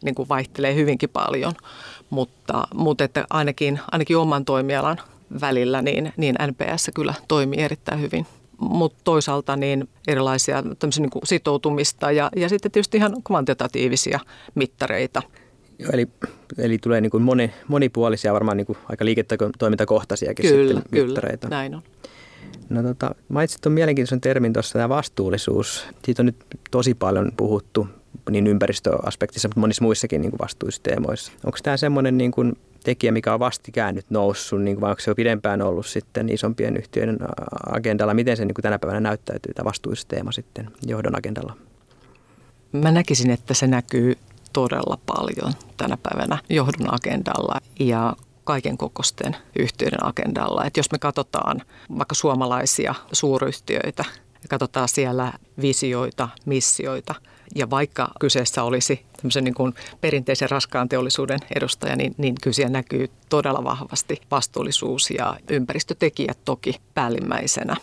niin 0.04 0.14
kuin 0.14 0.28
vaihtelee 0.28 0.74
hyvinkin 0.74 1.10
paljon, 1.10 1.52
mutta, 2.10 2.68
mutta 2.74 3.04
että 3.04 3.26
ainakin, 3.30 3.80
ainakin 3.92 4.16
oman 4.16 4.44
toimialan 4.44 4.98
välillä 5.40 5.82
niin, 5.82 6.12
niin 6.16 6.36
NPS 6.46 6.90
kyllä 6.94 7.14
toimii 7.28 7.60
erittäin 7.60 8.00
hyvin 8.00 8.26
mutta 8.60 8.98
toisaalta 9.04 9.56
niin 9.56 9.88
erilaisia 10.08 10.62
niin 10.62 11.10
kuin 11.10 11.26
sitoutumista 11.26 12.12
ja, 12.12 12.30
ja 12.36 12.48
sitten 12.48 12.70
tietysti 12.70 12.96
ihan 12.96 13.22
kvantitatiivisia 13.22 14.20
mittareita– 14.54 15.22
Joo, 15.80 15.90
eli, 15.92 16.08
eli 16.58 16.78
tulee 16.78 17.00
niin 17.00 17.10
kuin 17.10 17.22
moni, 17.22 17.50
monipuolisia, 17.68 18.32
varmaan 18.32 18.56
niin 18.56 18.66
kuin 18.66 18.78
aika 18.88 19.04
liiketoimintakohtaisiakin 19.04 20.50
kyllä, 20.50 20.80
sitten 20.80 21.06
mittareita. 21.06 21.46
Kyllä, 21.46 21.56
näin 21.56 21.74
on. 21.74 21.82
No 22.70 22.82
tota, 22.82 23.14
mainitsit 23.28 23.60
tuon 23.60 23.72
mielenkiintoisen 23.72 24.20
termin 24.20 24.52
tuossa, 24.52 24.72
tämä 24.72 24.88
vastuullisuus. 24.88 25.86
Siitä 26.04 26.22
on 26.22 26.26
nyt 26.26 26.36
tosi 26.70 26.94
paljon 26.94 27.32
puhuttu 27.36 27.88
niin 28.30 28.46
ympäristöaspektissa, 28.46 29.48
mutta 29.48 29.60
monissa 29.60 29.84
muissakin 29.84 30.20
niin 30.20 30.32
vastuusteemoissa. 30.42 31.32
Onko 31.44 31.58
tämä 31.62 31.76
semmoinen 31.76 32.18
niin 32.18 32.30
kuin 32.30 32.58
tekijä, 32.84 33.12
mikä 33.12 33.34
on 33.34 33.40
vastikään 33.40 33.94
nyt 33.94 34.06
noussut, 34.10 34.62
niin 34.62 34.76
kuin, 34.76 34.80
vai 34.80 34.90
onko 34.90 35.00
se 35.00 35.10
jo 35.10 35.14
pidempään 35.14 35.62
ollut 35.62 35.86
sitten 35.86 36.28
isompien 36.28 36.76
yhtiöiden 36.76 37.18
agendalla? 37.72 38.14
Miten 38.14 38.36
se 38.36 38.44
niin 38.44 38.54
kuin 38.54 38.62
tänä 38.62 38.78
päivänä 38.78 39.00
näyttäytyy, 39.00 39.54
tämä 39.54 39.64
vastuusteema 39.64 40.32
sitten 40.32 40.70
johdon 40.86 41.18
agendalla? 41.18 41.56
Mä 42.72 42.90
näkisin, 42.90 43.30
että 43.30 43.54
se 43.54 43.66
näkyy 43.66 44.14
todella 44.52 44.98
paljon 45.06 45.52
tänä 45.76 45.98
päivänä 46.02 46.38
johdon 46.48 46.94
agendalla 46.94 47.60
ja 47.80 48.16
kaiken 48.50 48.78
kokosten 48.78 49.36
yhtiöiden 49.58 50.06
agendalla. 50.06 50.64
Et 50.64 50.76
jos 50.76 50.92
me 50.92 50.98
katsotaan 50.98 51.62
vaikka 51.98 52.14
suomalaisia 52.14 52.94
suuryhtiöitä 53.12 54.04
katsotaan 54.48 54.88
siellä 54.88 55.32
visioita, 55.60 56.28
missioita 56.46 57.14
ja 57.54 57.70
vaikka 57.70 58.08
kyseessä 58.20 58.62
olisi 58.62 59.06
tämmöisen 59.16 59.44
niin 59.44 59.54
kuin 59.54 59.74
perinteisen 60.00 60.50
raskaan 60.50 60.88
teollisuuden 60.88 61.38
edustaja, 61.56 61.96
niin, 61.96 62.14
niin 62.18 62.34
kyllä 62.42 62.54
siellä 62.54 62.72
näkyy 62.72 63.10
todella 63.28 63.64
vahvasti 63.64 64.20
vastuullisuus 64.30 65.10
ja 65.10 65.36
ympäristötekijät 65.50 66.38
toki 66.44 66.74
päällimmäisenä. 66.94 67.76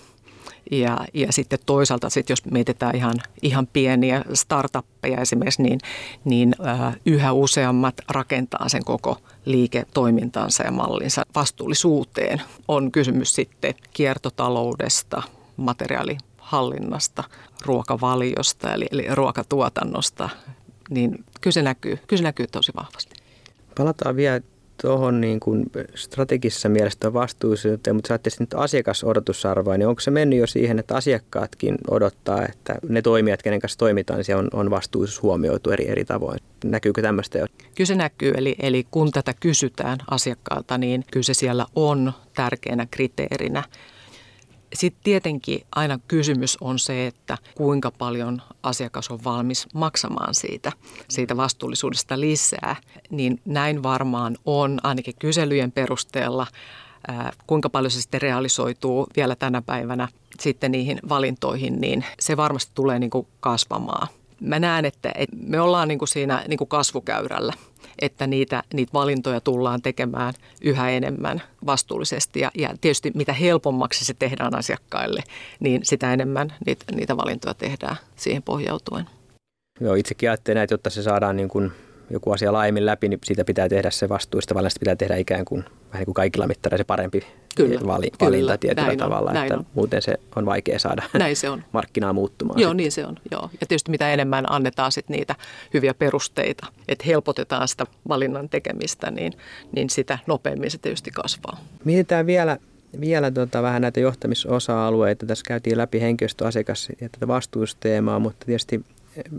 Ja, 0.71 0.97
ja 1.13 1.31
sitten 1.31 1.59
toisaalta, 1.65 2.09
sit 2.09 2.29
jos 2.29 2.45
mietitään 2.45 2.95
ihan, 2.95 3.15
ihan 3.41 3.67
pieniä 3.67 4.25
startuppeja 4.33 5.21
esimerkiksi, 5.21 5.61
niin, 5.61 5.79
niin 6.25 6.55
äh, 6.65 6.95
yhä 7.05 7.31
useammat 7.31 7.95
rakentaa 8.09 8.69
sen 8.69 8.85
koko 8.85 9.17
liiketoimintansa 9.45 10.63
ja 10.63 10.71
mallinsa 10.71 11.25
vastuullisuuteen. 11.35 12.41
On 12.67 12.91
kysymys 12.91 13.35
sitten 13.35 13.73
kiertotaloudesta, 13.93 15.23
materiaalihallinnasta, 15.57 17.23
ruokavaliosta 17.65 18.73
eli, 18.73 18.87
eli 18.91 19.07
ruokatuotannosta, 19.15 20.29
niin 20.89 21.25
kyllä 21.41 21.53
se 21.53 21.61
näkyy, 21.61 21.99
kyllä 22.07 22.17
se 22.17 22.23
näkyy 22.23 22.47
tosi 22.47 22.71
vahvasti. 22.75 23.15
Palataan 23.77 24.15
vielä 24.15 24.41
tuohon 24.81 25.21
niin 25.21 25.39
kuin 25.39 25.65
strategisessa 25.95 26.69
mielessä 26.69 27.13
vastuullisuuteen, 27.13 27.95
mutta 27.95 28.07
saatte 28.07 28.29
nyt 28.39 28.53
asiakasodotusarvoa, 28.53 29.77
niin 29.77 29.87
onko 29.87 30.01
se 30.01 30.11
mennyt 30.11 30.39
jo 30.39 30.47
siihen, 30.47 30.79
että 30.79 30.95
asiakkaatkin 30.95 31.77
odottaa, 31.91 32.45
että 32.45 32.75
ne 32.89 33.01
toimijat, 33.01 33.43
kenen 33.43 33.59
kanssa 33.59 33.79
toimitaan, 33.79 34.17
niin 34.17 34.25
siellä 34.25 34.41
on, 34.41 34.49
on 34.53 34.69
vastuullisuus 34.69 35.21
huomioitu 35.21 35.71
eri, 35.71 35.89
eri 35.89 36.05
tavoin. 36.05 36.39
Näkyykö 36.65 37.01
tämmöistä 37.01 37.37
jo? 37.37 37.45
Kyllä 37.75 37.87
se 37.87 37.95
näkyy, 37.95 38.33
eli, 38.37 38.55
eli 38.59 38.87
kun 38.91 39.11
tätä 39.11 39.33
kysytään 39.39 39.97
asiakkaalta, 40.11 40.77
niin 40.77 41.03
kyllä 41.11 41.23
se 41.23 41.33
siellä 41.33 41.65
on 41.75 42.13
tärkeänä 42.33 42.87
kriteerinä. 42.91 43.63
Sitten 44.73 45.03
tietenkin 45.03 45.65
aina 45.75 45.99
kysymys 46.07 46.57
on 46.61 46.79
se, 46.79 47.07
että 47.07 47.37
kuinka 47.55 47.91
paljon 47.91 48.41
asiakas 48.63 49.11
on 49.11 49.19
valmis 49.23 49.67
maksamaan 49.73 50.35
siitä, 50.35 50.71
siitä 51.09 51.37
vastuullisuudesta 51.37 52.19
lisää. 52.19 52.75
Niin 53.09 53.41
näin 53.45 53.83
varmaan 53.83 54.37
on 54.45 54.79
ainakin 54.83 55.13
kyselyjen 55.19 55.71
perusteella, 55.71 56.47
kuinka 57.47 57.69
paljon 57.69 57.91
se 57.91 58.01
sitten 58.01 58.21
realisoituu 58.21 59.07
vielä 59.15 59.35
tänä 59.35 59.61
päivänä 59.61 60.07
sitten 60.39 60.71
niihin 60.71 60.99
valintoihin, 61.09 61.81
niin 61.81 62.05
se 62.19 62.37
varmasti 62.37 62.71
tulee 62.75 62.99
niin 62.99 63.09
kuin 63.09 63.27
kasvamaan. 63.39 64.07
Mä 64.41 64.59
näen, 64.59 64.85
että 64.85 65.11
me 65.31 65.61
ollaan 65.61 65.87
niin 65.87 65.99
kuin 65.99 66.09
siinä 66.09 66.43
niin 66.47 66.57
kuin 66.57 66.67
kasvukäyrällä 66.67 67.53
että 68.01 68.27
niitä, 68.27 68.63
niitä 68.73 68.93
valintoja 68.93 69.41
tullaan 69.41 69.81
tekemään 69.81 70.33
yhä 70.61 70.89
enemmän 70.89 71.41
vastuullisesti. 71.65 72.39
Ja, 72.39 72.51
ja 72.55 72.73
tietysti 72.81 73.11
mitä 73.15 73.33
helpommaksi 73.33 74.05
se 74.05 74.13
tehdään 74.13 74.55
asiakkaille, 74.55 75.23
niin 75.59 75.81
sitä 75.83 76.13
enemmän 76.13 76.53
niitä, 76.65 76.85
niitä 76.95 77.17
valintoja 77.17 77.53
tehdään 77.53 77.95
siihen 78.15 78.43
pohjautuen. 78.43 79.05
Joo, 79.79 79.95
itsekin 79.95 80.29
ajattelen, 80.29 80.63
että 80.63 80.73
jotta 80.73 80.89
se 80.89 81.03
saadaan 81.03 81.35
niin 81.35 81.49
kuin 81.49 81.71
joku 82.09 82.31
asia 82.31 82.53
laajemmin 82.53 82.85
läpi, 82.85 83.09
niin 83.09 83.19
siitä 83.23 83.45
pitää 83.45 83.69
tehdä 83.69 83.91
se 83.91 84.09
vastuista, 84.09 84.55
vaan 84.55 84.69
pitää 84.79 84.95
tehdä 84.95 85.15
ikään 85.15 85.45
kuin 85.45 85.63
vähän 85.63 85.99
niin 85.99 86.05
kuin 86.05 86.13
kaikilla 86.13 86.47
mittareilla 86.47 86.81
se 86.81 86.83
parempi 86.83 87.23
kyllä, 87.57 87.79
vali, 87.85 88.11
kyllä, 88.11 88.31
valinta 88.31 88.57
tietyllä 88.57 88.87
näin 88.87 88.99
tavalla, 88.99 89.31
on, 89.31 89.37
että 89.37 89.57
on. 89.57 89.65
muuten 89.73 90.01
se 90.01 90.13
on 90.35 90.45
vaikea 90.45 90.79
saada 90.79 91.03
näin 91.19 91.35
se 91.35 91.49
on. 91.49 91.63
markkinaa 91.71 92.13
muuttumaan. 92.13 92.59
Joo, 92.59 92.69
sitten. 92.69 92.77
niin 92.77 92.91
se 92.91 93.05
on. 93.05 93.17
Joo. 93.31 93.49
Ja 93.61 93.67
tietysti 93.67 93.91
mitä 93.91 94.13
enemmän 94.13 94.51
annetaan 94.51 94.91
sit 94.91 95.09
niitä 95.09 95.35
hyviä 95.73 95.93
perusteita, 95.93 96.67
että 96.87 97.03
helpotetaan 97.07 97.67
sitä 97.67 97.85
valinnan 98.07 98.49
tekemistä, 98.49 99.11
niin, 99.11 99.33
niin 99.71 99.89
sitä 99.89 100.19
nopeammin 100.27 100.71
se 100.71 100.77
tietysti 100.77 101.11
kasvaa. 101.11 101.59
Mietitään 101.83 102.25
vielä 102.25 102.57
vielä 102.99 103.31
tota, 103.31 103.61
vähän 103.61 103.81
näitä 103.81 103.99
johtamisosa-alueita. 103.99 105.25
Tässä 105.25 105.43
käytiin 105.47 105.77
läpi 105.77 106.01
henkilöstöasiakas 106.01 106.89
ja 107.01 107.09
tätä 107.09 107.27
vastuusteemaa, 107.27 108.19
mutta 108.19 108.45
tietysti 108.45 108.85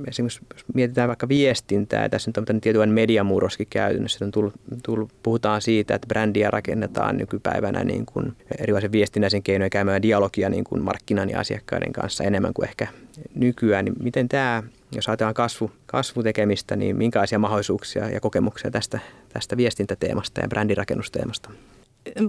esimerkiksi 0.09 0.41
jos 0.55 0.65
mietitään 0.75 1.09
vaikka 1.09 1.29
viestintää, 1.29 2.09
tässä 2.09 2.31
nyt 2.31 2.51
on 2.51 2.61
tietynlainen 2.61 2.95
mediamurroskin 2.95 3.67
käytännössä, 3.71 4.25
on 4.25 4.31
tullut, 4.31 4.55
tullut, 4.83 5.13
puhutaan 5.23 5.63
siitä, 5.63 5.95
että 5.95 6.07
brändiä 6.07 6.51
rakennetaan 6.51 7.17
nykypäivänä 7.17 7.85
niin 7.85 8.07
kuin 8.07 8.37
erilaisen 8.59 8.93
viestinnäisen 8.93 9.43
keinoja 9.43 9.71
käymään 9.71 10.03
dialogia 10.03 10.49
niin 10.49 10.65
kuin 10.65 10.83
markkinan 10.83 11.31
ja 11.31 11.41
asiakkaiden 11.41 11.93
kanssa 11.93 12.25
enemmän 12.25 12.55
kuin 12.55 12.69
ehkä 12.69 12.87
nykyään, 13.35 13.85
niin 13.85 13.95
miten 14.03 14.29
tämä, 14.29 14.63
jos 14.93 15.09
ajatellaan 15.09 15.35
kasvu, 15.35 15.71
kasvutekemistä, 15.87 16.77
niin 16.77 16.97
minkälaisia 16.97 17.39
mahdollisuuksia 17.39 18.11
ja 18.11 18.21
kokemuksia 18.21 18.71
tästä, 18.71 18.99
tästä 19.33 19.57
viestintäteemasta 19.57 20.41
ja 20.41 20.49
brändirakennusteemasta? 20.49 21.51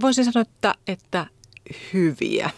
Voisin 0.02 0.26
sanoa, 0.26 0.42
että, 0.42 0.76
että 0.88 1.26
hyviä. 1.94 2.50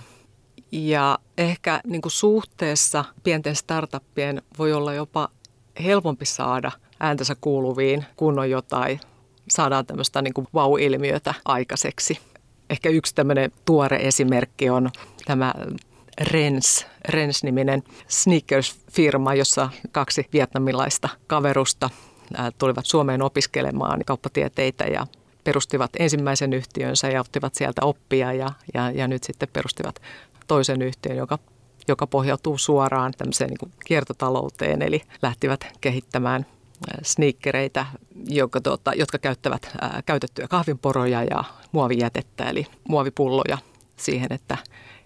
Ja 0.72 1.20
ehkä 1.38 1.82
niin 1.88 2.02
kuin 2.02 2.12
suhteessa 2.12 3.06
pienten 3.24 3.56
startuppien 3.56 4.42
voi 4.58 4.74
olla 4.74 4.94
jopa 4.94 5.30
helpompi 5.84 6.26
saada 6.26 6.72
ääntänsä 7.00 7.36
kuuluviin, 7.42 8.06
kun 8.16 8.40
on 8.40 8.50
jotain, 8.50 9.00
saadaan 9.50 9.86
tämmöistä 9.86 10.22
niin 10.22 10.34
kuin 10.34 10.48
wow-ilmiötä 10.56 11.34
aikaiseksi. 11.46 12.20
Ehkä 12.70 12.90
yksi 12.90 13.16
tämmöinen 13.16 13.52
tuore 13.66 13.98
esimerkki 13.98 14.70
on 14.70 14.90
tämä 15.26 15.54
Rens, 16.22 16.86
Rens-niminen 17.10 17.84
sneakers-firma, 18.08 19.34
jossa 19.34 19.70
kaksi 19.92 20.28
vietnamilaista 20.34 21.10
kaverusta 21.28 21.90
tulivat 22.58 22.86
Suomeen 22.86 23.22
opiskelemaan 23.22 24.02
kauppatieteitä 24.06 24.84
ja 24.84 25.08
perustivat 25.44 25.92
ensimmäisen 26.00 26.54
yhtiönsä 26.54 27.10
ja 27.10 27.22
ottivat 27.22 27.56
sieltä 27.56 27.82
oppia 27.86 28.34
ja, 28.34 28.52
ja, 28.74 28.92
ja 28.92 29.08
nyt 29.08 29.24
sitten 29.24 29.50
perustivat 29.54 30.02
toisen 30.48 30.82
yhtiön, 30.82 31.18
joka, 31.18 31.40
joka 31.88 32.08
pohjautuu 32.08 32.58
suoraan 32.58 33.14
tämmöiseen 33.18 33.50
niin 33.50 33.58
kuin 33.58 33.72
kiertotalouteen, 33.86 34.82
eli 34.82 35.02
lähtivät 35.22 35.68
kehittämään 35.82 36.46
sneakereitä, 37.04 37.86
jotka, 38.30 38.62
tuota, 38.62 38.94
jotka 38.94 39.18
käyttävät 39.18 39.72
ää, 39.82 40.02
käytettyjä 40.06 40.48
kahvinporoja 40.48 41.24
ja 41.24 41.44
muovijätettä, 41.72 42.50
eli 42.50 42.68
muovipulloja 42.90 43.58
siihen, 43.98 44.34
että, 44.34 44.58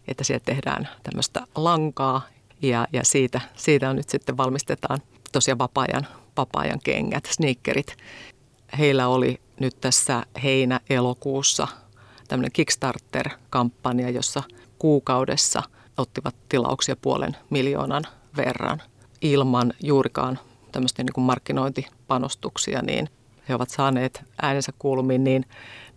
että 0.08 0.24
sieltä 0.24 0.46
tehdään 0.46 0.90
tämmöistä 1.04 1.48
lankaa 1.56 2.22
ja, 2.62 2.88
ja 2.94 3.04
siitä, 3.04 3.42
siitä 3.56 3.90
on 3.90 3.96
nyt 3.96 4.10
sitten 4.10 4.38
valmistetaan 4.38 5.00
tosiaan 5.32 5.60
vapaa-ajan, 5.60 6.08
vapaa-ajan 6.38 6.80
kengät, 6.84 7.26
sneakerit. 7.26 7.98
Heillä 8.78 9.08
oli 9.08 9.42
nyt 9.60 9.82
tässä 9.82 10.26
heinä-elokuussa 10.44 11.68
tämmöinen 12.28 12.52
Kickstarter-kampanja, 12.52 14.10
jossa 14.10 14.44
kuukaudessa 14.86 15.64
ottivat 15.98 16.36
tilauksia 16.50 16.96
puolen 16.96 17.38
miljoonan 17.50 18.04
verran. 18.38 18.82
ilman 19.22 19.74
juurikaan 19.84 20.40
tämmöistä 20.72 21.04
niin 21.04 21.14
kuin 21.14 21.26
markkinointipanostuksia, 21.26 22.82
niin 22.82 23.10
he 23.50 23.56
ovat 23.56 23.70
saaneet 23.70 24.24
äänensä 24.42 24.72
kuulumiin 24.80 25.24
niin, 25.24 25.46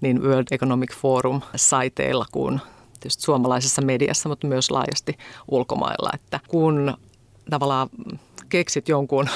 niin 0.00 0.22
World 0.22 0.46
Economic 0.50 0.94
Forum-saiteilla 0.94 2.26
kuin 2.32 2.60
tietysti 3.00 3.22
suomalaisessa 3.22 3.82
mediassa, 3.82 4.28
mutta 4.28 4.46
myös 4.46 4.70
laajasti 4.70 5.18
ulkomailla, 5.48 6.10
että 6.14 6.40
kun 6.48 6.94
tavallaan 7.50 7.88
keksit 8.48 8.88
jonkun, 8.88 9.28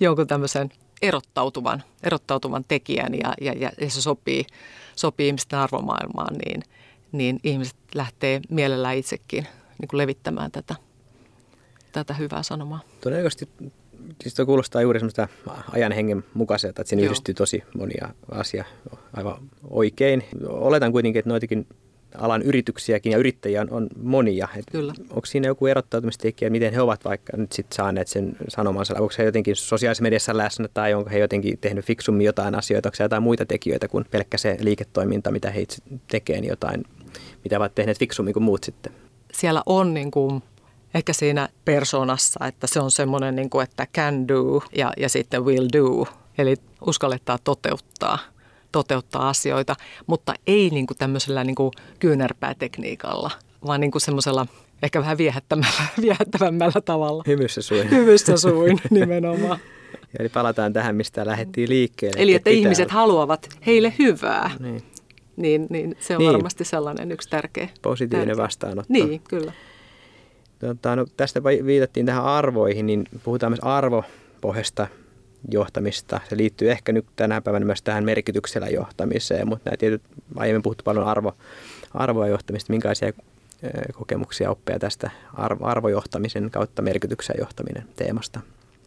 jonkun 0.00 0.26
tämmöisen 0.26 0.70
erottautuvan, 1.02 1.82
erottautuvan 2.02 2.64
tekijän 2.68 3.14
ja, 3.14 3.34
ja, 3.40 3.52
ja 3.80 3.90
se 3.90 4.02
sopii, 4.02 4.46
sopii 4.96 5.26
ihmisten 5.26 5.58
arvomaailmaan, 5.58 6.34
niin, 6.34 6.62
niin 7.14 7.40
ihmiset 7.44 7.76
lähtee 7.94 8.40
mielellään 8.50 8.96
itsekin 8.96 9.46
niin 9.80 9.88
kuin 9.88 9.98
levittämään 9.98 10.50
tätä, 10.50 10.74
tätä 11.92 12.14
hyvää 12.14 12.42
sanomaa. 12.42 12.80
Todennäköisesti 13.00 13.48
siis 14.22 14.34
tuo 14.34 14.46
kuulostaa 14.46 14.82
juuri 14.82 14.98
semmoista 14.98 15.28
ajan 15.72 15.92
hengen 15.92 16.24
mukaiselta, 16.34 16.82
että 16.82 16.88
siinä 16.88 17.02
Joo. 17.02 17.06
yhdistyy 17.06 17.34
tosi 17.34 17.62
monia 17.78 18.08
asia 18.30 18.64
aivan 19.12 19.36
oikein. 19.70 20.24
Oletan 20.46 20.92
kuitenkin, 20.92 21.18
että 21.18 21.28
noitakin 21.28 21.66
alan 22.18 22.42
yrityksiäkin 22.42 23.12
ja 23.12 23.18
yrittäjiä 23.18 23.60
on, 23.60 23.70
on 23.70 23.88
monia. 24.02 24.48
Et 24.56 24.64
Kyllä. 24.72 24.94
Onko 25.10 25.26
siinä 25.26 25.46
joku 25.46 25.66
erottautumistekijä, 25.66 26.50
miten 26.50 26.74
he 26.74 26.80
ovat 26.80 27.04
vaikka 27.04 27.36
nyt 27.36 27.52
sit 27.52 27.66
saaneet 27.72 28.08
sen 28.08 28.36
sanomansa? 28.48 28.94
Onko 28.94 29.14
he 29.18 29.24
jotenkin 29.24 29.56
sosiaalisessa 29.56 30.02
mediassa 30.02 30.36
läsnä 30.36 30.68
tai 30.74 30.94
onko 30.94 31.10
he 31.10 31.18
jotenkin 31.18 31.58
tehnyt 31.58 31.84
fiksummin 31.84 32.24
jotain 32.24 32.54
asioita? 32.54 32.88
Onko 32.88 32.96
se 32.96 33.02
jotain 33.02 33.22
muita 33.22 33.46
tekijöitä 33.46 33.88
kuin 33.88 34.04
pelkkä 34.10 34.38
se 34.38 34.56
liiketoiminta, 34.60 35.30
mitä 35.30 35.50
he 35.50 35.60
itse 35.60 35.82
tekee, 36.08 36.40
niin 36.40 36.48
jotain, 36.50 36.84
mitä 37.44 37.56
ovat 37.56 37.74
tehneet 37.74 37.98
fiksummin 37.98 38.34
kuin 38.34 38.44
muut 38.44 38.64
sitten? 38.64 38.92
Siellä 39.32 39.62
on 39.66 39.94
niin 39.94 40.10
kuin 40.10 40.42
ehkä 40.94 41.12
siinä 41.12 41.48
persoonassa, 41.64 42.46
että 42.46 42.66
se 42.66 42.80
on 42.80 42.90
semmoinen, 42.90 43.36
niin 43.36 43.50
kuin, 43.50 43.62
että 43.62 43.86
can 43.94 44.28
do 44.28 44.62
ja, 44.76 44.92
ja 44.96 45.08
sitten 45.08 45.44
will 45.44 45.68
do. 45.72 46.06
Eli 46.38 46.56
uskallettaa 46.86 47.38
toteuttaa 47.44 48.18
toteuttaa 48.72 49.28
asioita, 49.28 49.76
mutta 50.06 50.34
ei 50.46 50.70
niin 50.70 50.86
kuin 50.86 50.98
tämmöisellä 50.98 51.44
niin 51.44 51.54
kuin 51.54 51.72
kyynärpäätekniikalla, 51.98 53.30
vaan 53.66 53.80
niin 53.80 53.90
kuin 53.90 54.02
semmoisella 54.02 54.46
ehkä 54.82 55.00
vähän 55.00 55.18
viehättävämmällä, 55.18 55.82
viehättävämmällä 56.02 56.80
tavalla. 56.84 57.22
Hymyssä 57.26 57.62
suin. 57.62 57.90
Hymyssä 57.90 58.36
suin 58.36 58.78
nimenomaan. 58.90 59.58
Eli 60.18 60.28
palataan 60.28 60.72
tähän, 60.72 60.96
mistä 60.96 61.26
lähdettiin 61.26 61.68
liikkeelle. 61.68 62.22
Eli 62.22 62.34
että, 62.34 62.50
että 62.50 62.60
ihmiset 62.60 62.90
haluavat 62.90 63.48
heille 63.66 63.94
hyvää. 63.98 64.50
Niin. 64.58 64.82
Niin, 65.36 65.66
niin 65.70 65.96
se 66.00 66.16
on 66.16 66.18
niin. 66.18 66.32
varmasti 66.32 66.64
sellainen 66.64 67.12
yksi 67.12 67.28
tärkeä. 67.28 67.68
Positiivinen 67.82 68.28
tärkeä. 68.28 68.44
vastaanotto. 68.44 68.92
Niin, 68.92 69.20
kyllä. 69.28 69.52
Tota, 70.58 70.96
no, 70.96 71.06
tästä 71.16 71.42
viitattiin 71.44 72.06
tähän 72.06 72.24
arvoihin, 72.24 72.86
niin 72.86 73.04
puhutaan 73.24 73.52
myös 73.52 73.60
arvopohjasta 73.62 74.86
johtamista. 75.50 76.20
Se 76.28 76.36
liittyy 76.36 76.70
ehkä 76.70 76.92
nyt 76.92 77.06
tänä 77.16 77.40
päivänä 77.40 77.66
myös 77.66 77.82
tähän 77.82 78.04
merkityksellä 78.04 78.68
johtamiseen, 78.68 79.48
mutta 79.48 79.70
nämä 79.70 79.76
tietyt, 79.76 80.02
aiemmin 80.36 80.62
puhuttu 80.62 80.84
paljon 80.84 81.06
arvo, 81.06 81.32
arvoa 81.94 82.28
johtamista, 82.28 82.72
minkälaisia 82.72 83.12
kokemuksia, 83.92 84.50
oppeja 84.50 84.78
tästä 84.78 85.10
arvo, 85.34 85.66
arvojohtamisen 85.66 86.50
kautta 86.50 86.82
merkityksen 86.82 87.36
johtaminen 87.38 87.84
teemasta? 87.96 88.40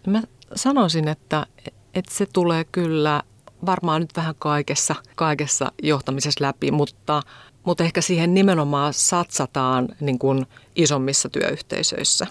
Mä 0.08 0.22
sanoisin, 0.56 1.08
että, 1.08 1.46
että 1.94 2.13
se 2.13 2.25
tulee 2.34 2.66
kyllä 2.72 3.24
varmaan 3.66 4.02
nyt 4.02 4.16
vähän 4.16 4.36
kaikessa, 4.40 4.96
kaikessa 5.16 5.72
johtamisessa 5.84 6.46
läpi, 6.46 6.72
mutta, 6.72 7.22
mutta 7.64 7.84
ehkä 7.84 8.02
siihen 8.02 8.34
nimenomaan 8.34 8.94
satsataan 8.94 9.88
niin 10.00 10.20
kuin 10.20 10.46
isommissa 10.76 11.30
työyhteisöissä. 11.30 12.28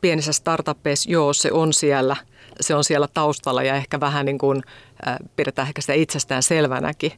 Pienissä 0.00 0.32
startupeissa, 0.32 1.10
joo, 1.10 1.32
se 1.32 1.52
on 1.52 1.72
siellä, 1.72 2.16
se 2.60 2.74
on 2.74 2.84
siellä 2.84 3.08
taustalla 3.14 3.62
ja 3.62 3.74
ehkä 3.74 4.00
vähän 4.00 4.26
niin 4.26 4.38
kuin, 4.38 4.62
äh, 5.08 5.16
pidetään 5.36 5.68
ehkä 5.68 5.80
sitä 5.80 5.92
itsestään 5.92 6.42
selvänäkin, 6.42 7.12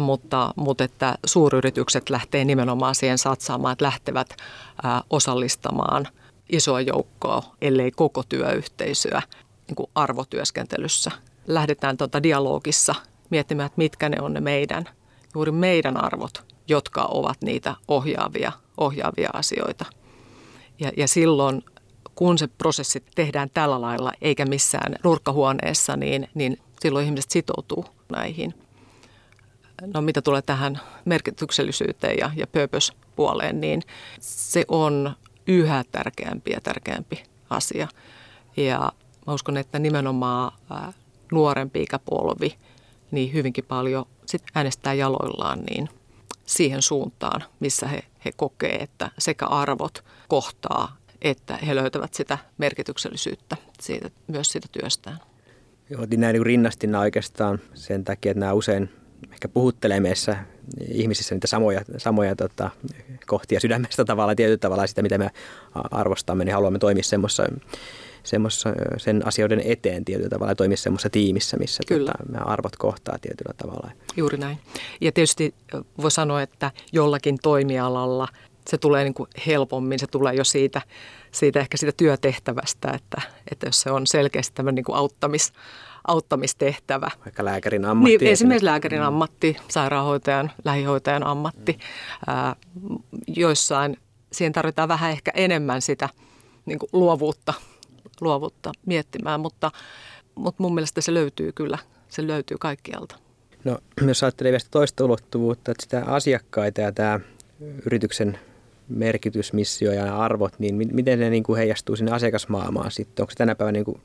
mutta, 0.00 0.54
mutta 0.56 0.84
että 0.84 1.14
suuryritykset 1.26 2.10
lähtee 2.10 2.44
nimenomaan 2.44 2.94
siihen 2.94 3.18
satsaamaan, 3.18 3.72
että 3.72 3.84
lähtevät 3.84 4.30
äh, 4.84 5.02
osallistamaan 5.10 6.08
isoa 6.52 6.80
joukkoa, 6.80 7.42
ellei 7.60 7.90
koko 7.90 8.22
työyhteisöä 8.22 9.22
niin 9.68 9.76
kuin 9.76 9.90
arvotyöskentelyssä. 9.94 11.10
Lähdetään 11.46 11.96
tuota 11.96 12.22
dialogissa 12.22 12.94
miettimään, 13.30 13.66
että 13.66 13.78
mitkä 13.78 14.08
ne 14.08 14.16
on 14.20 14.32
ne 14.32 14.40
meidän, 14.40 14.84
juuri 15.34 15.52
meidän 15.52 16.04
arvot, 16.04 16.44
jotka 16.68 17.04
ovat 17.04 17.42
niitä 17.42 17.74
ohjaavia, 17.88 18.52
ohjaavia 18.78 19.30
asioita. 19.32 19.84
Ja, 20.78 20.92
ja 20.96 21.08
silloin, 21.08 21.62
kun 22.14 22.38
se 22.38 22.46
prosessi 22.46 23.04
tehdään 23.14 23.50
tällä 23.54 23.80
lailla, 23.80 24.12
eikä 24.20 24.44
missään 24.44 24.96
nurkkahuoneessa, 25.04 25.96
niin, 25.96 26.28
niin 26.34 26.56
silloin 26.80 27.06
ihmiset 27.06 27.30
sitoutuu 27.30 27.84
näihin. 28.12 28.54
No 29.94 30.02
mitä 30.02 30.22
tulee 30.22 30.42
tähän 30.42 30.80
merkityksellisyyteen 31.04 32.18
ja, 32.18 32.30
ja 32.36 32.46
purpose-puoleen, 32.46 33.60
niin 33.60 33.82
se 34.20 34.64
on 34.68 35.16
yhä 35.46 35.84
tärkeämpi 35.92 36.50
ja 36.50 36.60
tärkeämpi 36.60 37.22
asia. 37.50 37.88
Ja 38.56 38.92
mä 39.26 39.32
uskon, 39.32 39.56
että 39.56 39.78
nimenomaan 39.78 40.52
nuorempi 41.32 41.82
ikäpolvi 41.82 42.54
niin 43.10 43.32
hyvinkin 43.32 43.64
paljon 43.64 44.04
sit 44.26 44.42
äänestää 44.54 44.94
jaloillaan 44.94 45.60
niin 45.70 45.88
siihen 46.46 46.82
suuntaan, 46.82 47.44
missä 47.60 47.88
he, 47.88 48.02
he 48.24 48.32
kokee, 48.36 48.76
että 48.76 49.10
sekä 49.18 49.46
arvot 49.46 50.04
kohtaa, 50.28 50.96
että 51.22 51.56
he 51.56 51.74
löytävät 51.74 52.14
sitä 52.14 52.38
merkityksellisyyttä 52.58 53.56
siitä, 53.80 54.10
myös 54.26 54.48
siitä 54.48 54.68
työstään. 54.72 55.18
Joo, 55.90 56.06
niin 56.10 56.20
näin 56.20 56.46
rinnastina 56.46 57.00
oikeastaan 57.00 57.58
sen 57.74 58.04
takia, 58.04 58.30
että 58.30 58.40
nämä 58.40 58.52
usein 58.52 58.90
ehkä 59.32 59.48
puhuttelee 59.48 60.00
meissä 60.00 60.36
ihmisissä 60.88 61.34
niitä 61.34 61.46
samoja, 61.46 61.80
samoja 61.96 62.36
tota, 62.36 62.70
kohtia 63.26 63.60
sydämestä 63.60 64.04
tavalla, 64.04 64.34
tietyllä 64.34 64.58
tavalla 64.58 64.86
sitä, 64.86 65.02
mitä 65.02 65.18
me 65.18 65.30
arvostamme, 65.72 66.44
niin 66.44 66.54
haluamme 66.54 66.78
toimia 66.78 67.02
semmoisessa 67.02 67.44
sen 68.96 69.26
asioiden 69.26 69.62
eteen 69.64 70.04
tietyllä 70.04 70.28
tavalla 70.28 70.50
ja 70.50 70.56
toimia 70.56 70.76
semmoisessa 70.76 71.10
tiimissä, 71.10 71.56
missä 71.56 71.82
Kyllä. 71.86 72.12
Tota, 72.18 72.32
nämä 72.32 72.44
arvot 72.44 72.76
kohtaa 72.76 73.18
tietyllä 73.18 73.54
tavalla. 73.56 73.90
Juuri 74.16 74.38
näin. 74.38 74.58
Ja 75.00 75.12
tietysti 75.12 75.54
voi 76.02 76.10
sanoa, 76.10 76.42
että 76.42 76.70
jollakin 76.92 77.38
toimialalla 77.42 78.28
se 78.68 78.78
tulee 78.78 79.04
niin 79.04 79.14
kuin 79.14 79.28
helpommin, 79.46 79.98
se 79.98 80.06
tulee 80.06 80.34
jo 80.34 80.44
siitä, 80.44 80.82
siitä 81.30 81.60
ehkä 81.60 81.76
siitä 81.76 81.92
työtehtävästä, 81.96 82.90
että, 82.90 83.22
että 83.50 83.66
jos 83.66 83.80
se 83.80 83.90
on 83.90 84.06
selkeästi 84.06 84.54
tämmöinen 84.54 84.74
niin 84.74 84.84
kuin 84.84 84.96
auttamis, 84.96 85.52
auttamistehtävä. 86.06 87.10
Vaikka 87.24 87.44
lääkärin 87.44 87.84
ammatti. 87.84 88.18
Niin, 88.18 88.32
esimerkiksi 88.32 88.64
lääkärin 88.64 89.00
mm. 89.00 89.06
ammatti, 89.06 89.56
sairaanhoitajan, 89.68 90.50
lähihoitajan 90.64 91.26
ammatti. 91.26 91.72
Mm. 91.72 91.78
Ää, 92.26 92.56
joissain 93.26 93.96
siihen 94.32 94.52
tarvitaan 94.52 94.88
vähän 94.88 95.10
ehkä 95.10 95.30
enemmän 95.34 95.82
sitä 95.82 96.08
niin 96.66 96.78
kuin 96.78 96.88
luovuutta 96.92 97.54
luovutta 98.22 98.72
miettimään, 98.86 99.40
mutta, 99.40 99.70
mutta 100.34 100.62
mun 100.62 100.74
mielestä 100.74 101.00
se 101.00 101.14
löytyy 101.14 101.52
kyllä, 101.52 101.78
se 102.08 102.26
löytyy 102.26 102.56
kaikkialta. 102.60 103.16
No, 103.64 103.78
jos 104.06 104.22
ajattelee 104.22 104.52
vielä 104.52 104.64
toista 104.70 105.04
ulottuvuutta, 105.04 105.70
että 105.70 105.82
sitä 105.82 106.04
asiakkaita 106.06 106.80
ja 106.80 106.92
tämä 106.92 107.20
yrityksen 107.86 108.38
merkitys, 108.88 109.52
missio 109.52 109.92
ja 109.92 110.16
arvot, 110.18 110.58
niin 110.58 110.88
miten 110.92 111.20
ne 111.20 111.30
niin 111.30 111.42
kuin 111.42 111.56
heijastuu 111.56 111.96
sinne 111.96 112.12
asiakasmaailmaan 112.12 112.90
sitten? 112.90 113.22
Onko 113.22 113.30
se 113.30 113.36
tänä 113.36 113.54
päivänä, 113.54 113.72
niin 113.72 113.84
kuin, 113.84 114.00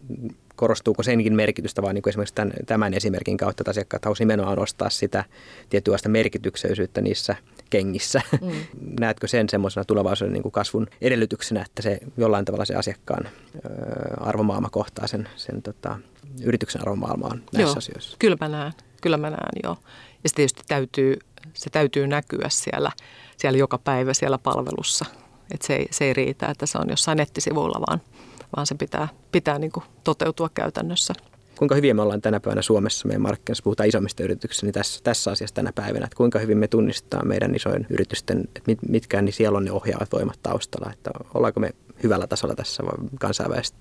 korostuuko 0.56 1.04
senkin 1.04 1.36
merkitystä 1.36 1.82
vai 1.82 1.94
niin 1.94 2.02
kuin 2.02 2.12
esimerkiksi 2.12 2.36
tämän, 2.36 2.54
tämän 2.66 2.94
esimerkin 2.94 3.38
kautta, 3.38 3.62
että 3.62 3.72
asiakkaat 3.72 4.06
haluaisivat 4.06 4.28
nimenomaan 4.28 4.58
nostaa 4.58 4.90
sitä 4.90 5.26
tietynlaista 5.70 6.10
merkityksellisyyttä 6.10 7.02
niissä 7.02 7.36
kengissä. 7.70 8.22
Mm. 8.42 8.52
Näetkö 9.00 9.28
sen 9.28 9.50
semmoisena 9.50 9.86
tulevaisuuden 9.86 10.34
niin 10.34 10.44
kuin 10.44 10.52
kasvun 10.52 10.88
edellytyksenä, 11.02 11.62
että 11.62 11.82
se 11.82 12.00
jollain 12.18 12.46
tavalla 12.46 12.66
se 12.66 12.76
asiakkaan 12.76 13.26
ö, 13.26 13.30
arvomaailma 14.20 14.70
kohtaa 14.70 15.08
sen, 15.08 15.30
sen 15.36 15.62
tota, 15.62 16.00
yrityksen 16.44 16.82
arvomaailmaan 16.82 17.38
näissä 17.38 17.72
joo, 17.72 17.78
asioissa? 17.78 18.16
Kyllä 18.20 18.38
mä 18.42 18.48
näen, 18.48 18.74
kyllä 19.02 19.18
mä 19.18 19.30
näen 19.30 19.60
joo. 19.64 19.78
Ja 20.24 20.30
se 20.30 20.36
tietysti 20.36 20.62
täytyy, 20.68 21.20
se 21.54 21.70
täytyy 21.70 22.08
näkyä 22.08 22.48
siellä, 22.50 22.92
siellä 23.38 23.58
joka 23.58 23.78
päivä 23.78 24.14
siellä 24.14 24.38
palvelussa. 24.38 25.06
Et 25.54 25.62
se, 25.62 25.76
ei, 25.76 25.88
se 25.92 26.06
ei 26.06 26.14
riitä, 26.14 26.48
että 26.48 26.66
se 26.66 26.78
on 26.78 26.90
jossain 26.90 27.18
nettisivuilla, 27.18 27.82
vaan, 27.88 28.02
vaan 28.56 28.68
se 28.68 28.76
pitää, 28.76 29.08
pitää 29.32 29.60
niin 29.60 29.72
kuin 29.72 29.84
toteutua 30.04 30.50
käytännössä 30.54 31.14
kuinka 31.58 31.76
hyvin 31.76 31.96
me 31.96 32.02
ollaan 32.02 32.22
tänä 32.22 32.40
päivänä 32.40 32.62
Suomessa 32.62 33.08
meidän 33.08 33.22
markkinassa, 33.22 33.64
puhutaan 33.64 33.90
isommista 33.90 34.24
yrityksistä, 34.24 34.66
niin 34.66 34.74
tässä, 34.74 35.00
tässä 35.04 35.32
asiassa 35.32 35.56
tänä 35.56 35.72
päivänä, 35.76 36.06
että 36.06 36.18
kuinka 36.18 36.40
hyvin 36.40 36.58
me 36.58 36.68
tunnistetaan 36.68 37.28
meidän 37.28 37.56
isojen 37.56 37.88
yritysten, 37.90 38.40
että 38.40 38.62
mit, 38.68 38.80
mitkä 38.90 39.22
niin 39.22 39.34
siellä 39.34 39.58
on 39.58 39.66
ne 39.66 39.72
ohjaavat 39.72 40.12
voimat 40.12 40.40
taustalla, 40.44 40.92
että 40.94 41.12
ollaanko 41.34 41.60
me 41.60 41.70
hyvällä 42.04 42.28
tasolla 42.28 42.56
tässä 42.56 42.84
kansainvälisessä 43.20 43.76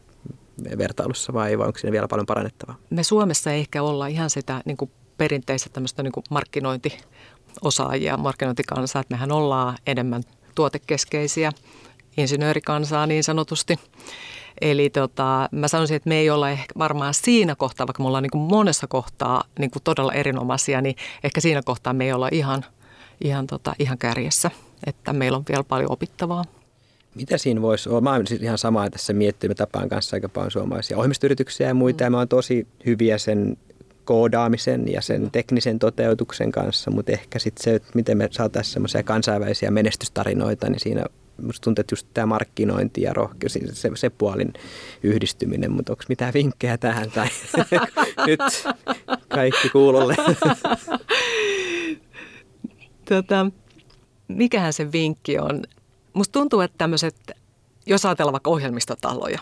vertailussa 0.78 1.32
vai, 1.32 1.58
vai 1.58 1.66
onko 1.66 1.78
siinä 1.78 1.92
vielä 1.92 2.08
paljon 2.08 2.26
parannettavaa? 2.26 2.76
Me 2.90 3.02
Suomessa 3.02 3.52
ei 3.52 3.60
ehkä 3.60 3.82
olla 3.82 4.06
ihan 4.06 4.30
sitä 4.30 4.62
niin 4.64 4.76
kuin 4.76 4.90
perinteistä 5.18 5.70
tämmöistä 5.72 6.02
niin 6.02 6.12
kuin 6.12 6.24
markkinointiosaajia, 6.30 8.16
markkinointikansaa, 8.16 9.00
että 9.00 9.14
mehän 9.14 9.32
ollaan 9.32 9.76
enemmän 9.86 10.22
tuotekeskeisiä, 10.54 11.52
insinöörikansaa 12.16 13.06
niin 13.06 13.24
sanotusti. 13.24 13.78
Eli 14.60 14.90
tota, 14.90 15.48
mä 15.52 15.68
sanoisin, 15.68 15.96
että 15.96 16.08
me 16.08 16.16
ei 16.16 16.30
olla 16.30 16.50
ehkä 16.50 16.74
varmaan 16.78 17.14
siinä 17.14 17.54
kohtaa, 17.54 17.86
vaikka 17.86 18.02
me 18.02 18.06
ollaan 18.06 18.22
niin 18.22 18.30
kuin 18.30 18.42
monessa 18.42 18.86
kohtaa 18.86 19.44
niin 19.58 19.70
kuin 19.70 19.82
todella 19.82 20.12
erinomaisia, 20.12 20.80
niin 20.80 20.96
ehkä 21.24 21.40
siinä 21.40 21.62
kohtaa 21.64 21.92
me 21.92 22.04
ei 22.04 22.12
olla 22.12 22.28
ihan, 22.32 22.64
ihan, 23.24 23.46
tota, 23.46 23.74
ihan 23.78 23.98
kärjessä. 23.98 24.50
Että 24.86 25.12
meillä 25.12 25.38
on 25.38 25.44
vielä 25.48 25.64
paljon 25.64 25.92
opittavaa. 25.92 26.44
Mitä 27.14 27.38
siinä 27.38 27.62
voisi 27.62 27.88
olla? 27.88 28.00
Mä 28.00 28.12
oon 28.12 28.26
siis 28.26 28.42
ihan 28.42 28.58
samaa 28.58 28.90
tässä 28.90 29.12
miettinyt. 29.12 29.58
Mä 29.58 29.66
tapaan 29.66 29.88
kanssa 29.88 30.16
aika 30.16 30.28
paljon 30.28 30.50
suomalaisia 30.50 30.96
ohjelmistoyrityksiä 30.96 31.68
ja 31.68 31.74
muita. 31.74 32.04
Mm. 32.04 32.06
Ja 32.06 32.10
mä 32.10 32.18
oon 32.18 32.28
tosi 32.28 32.66
hyviä 32.86 33.18
sen 33.18 33.56
koodaamisen 34.04 34.92
ja 34.92 35.02
sen 35.02 35.30
teknisen 35.30 35.78
toteutuksen 35.78 36.52
kanssa, 36.52 36.90
mutta 36.90 37.12
ehkä 37.12 37.38
sitten 37.38 37.64
se, 37.64 37.74
että 37.74 37.88
miten 37.94 38.18
me 38.18 38.28
saataisiin 38.30 38.72
semmoisia 38.72 39.02
kansainvälisiä 39.02 39.70
menestystarinoita, 39.70 40.70
niin 40.70 40.80
siinä 40.80 41.04
musta 41.42 41.64
tuntuu, 41.64 41.80
että 41.80 41.92
just 41.92 42.06
tämä 42.14 42.26
markkinointi 42.26 43.02
ja 43.02 43.12
rohkeus, 43.12 43.58
se, 43.72 43.90
se 43.94 44.10
puolin 44.10 44.52
yhdistyminen, 45.02 45.72
mutta 45.72 45.92
onko 45.92 46.04
mitään 46.08 46.34
vinkkejä 46.34 46.78
tähän 46.78 47.10
tai 47.10 47.28
nyt 48.26 48.40
kaikki 49.28 49.68
kuulolle? 49.68 50.16
tota, 53.08 53.50
mikähän 54.28 54.72
se 54.72 54.92
vinkki 54.92 55.38
on? 55.38 55.62
Musta 56.12 56.32
tuntuu, 56.32 56.60
että 56.60 56.78
tämmöiset, 56.78 57.16
jos 57.86 58.06
ajatellaan 58.06 58.32
vaikka 58.32 58.50
ohjelmistotaloja, 58.50 59.38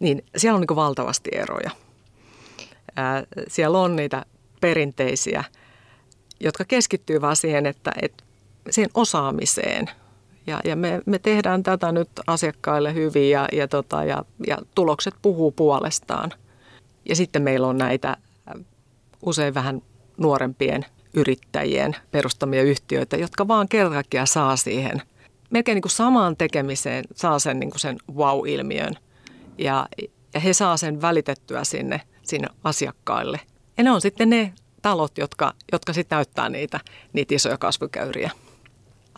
niin 0.00 0.24
siellä 0.36 0.56
on 0.56 0.64
niin 0.68 0.76
valtavasti 0.76 1.30
eroja. 1.32 1.70
Ää, 2.96 3.24
siellä 3.48 3.78
on 3.78 3.96
niitä 3.96 4.24
perinteisiä, 4.60 5.44
jotka 6.40 6.64
keskittyy 6.64 7.20
vaan 7.20 7.36
siihen, 7.36 7.66
että, 7.66 7.92
että 8.02 8.24
siihen 8.70 8.90
osaamiseen. 8.94 9.90
Ja, 10.46 10.60
ja 10.64 10.76
me, 10.76 11.00
me 11.06 11.18
tehdään 11.18 11.62
tätä 11.62 11.92
nyt 11.92 12.08
asiakkaille 12.26 12.94
hyvin 12.94 13.30
ja, 13.30 13.48
ja, 13.52 13.68
tota, 13.68 14.04
ja, 14.04 14.24
ja 14.46 14.58
tulokset 14.74 15.14
puhuu 15.22 15.52
puolestaan. 15.52 16.30
Ja 17.08 17.16
sitten 17.16 17.42
meillä 17.42 17.66
on 17.66 17.78
näitä 17.78 18.16
usein 19.22 19.54
vähän 19.54 19.82
nuorempien 20.16 20.84
yrittäjien 21.14 21.96
perustamia 22.10 22.62
yhtiöitä, 22.62 23.16
jotka 23.16 23.48
vaan 23.48 23.68
kertakia 23.68 24.26
saa 24.26 24.56
siihen 24.56 25.02
melkein 25.54 25.76
niin 25.76 25.82
kuin 25.82 25.92
samaan 25.92 26.36
tekemiseen, 26.36 27.04
saa 27.14 27.38
sen, 27.38 27.60
niin 27.60 27.70
kuin 27.70 27.80
sen 27.80 27.96
wow-ilmiön. 28.14 28.94
Ja, 29.58 29.88
ja 30.34 30.40
he 30.40 30.52
saa 30.52 30.76
sen 30.76 31.02
välitettyä 31.02 31.64
sinne, 31.64 32.00
sinne 32.22 32.48
asiakkaille. 32.64 33.40
Ja 33.76 33.84
ne 33.84 33.90
on 33.90 34.00
sitten 34.00 34.30
ne 34.30 34.52
talot, 34.82 35.18
jotka, 35.18 35.54
jotka 35.72 35.92
sitten 35.92 36.16
näyttää 36.16 36.48
niitä, 36.48 36.80
niitä 37.12 37.34
isoja 37.34 37.58
kasvukäyriä. 37.58 38.30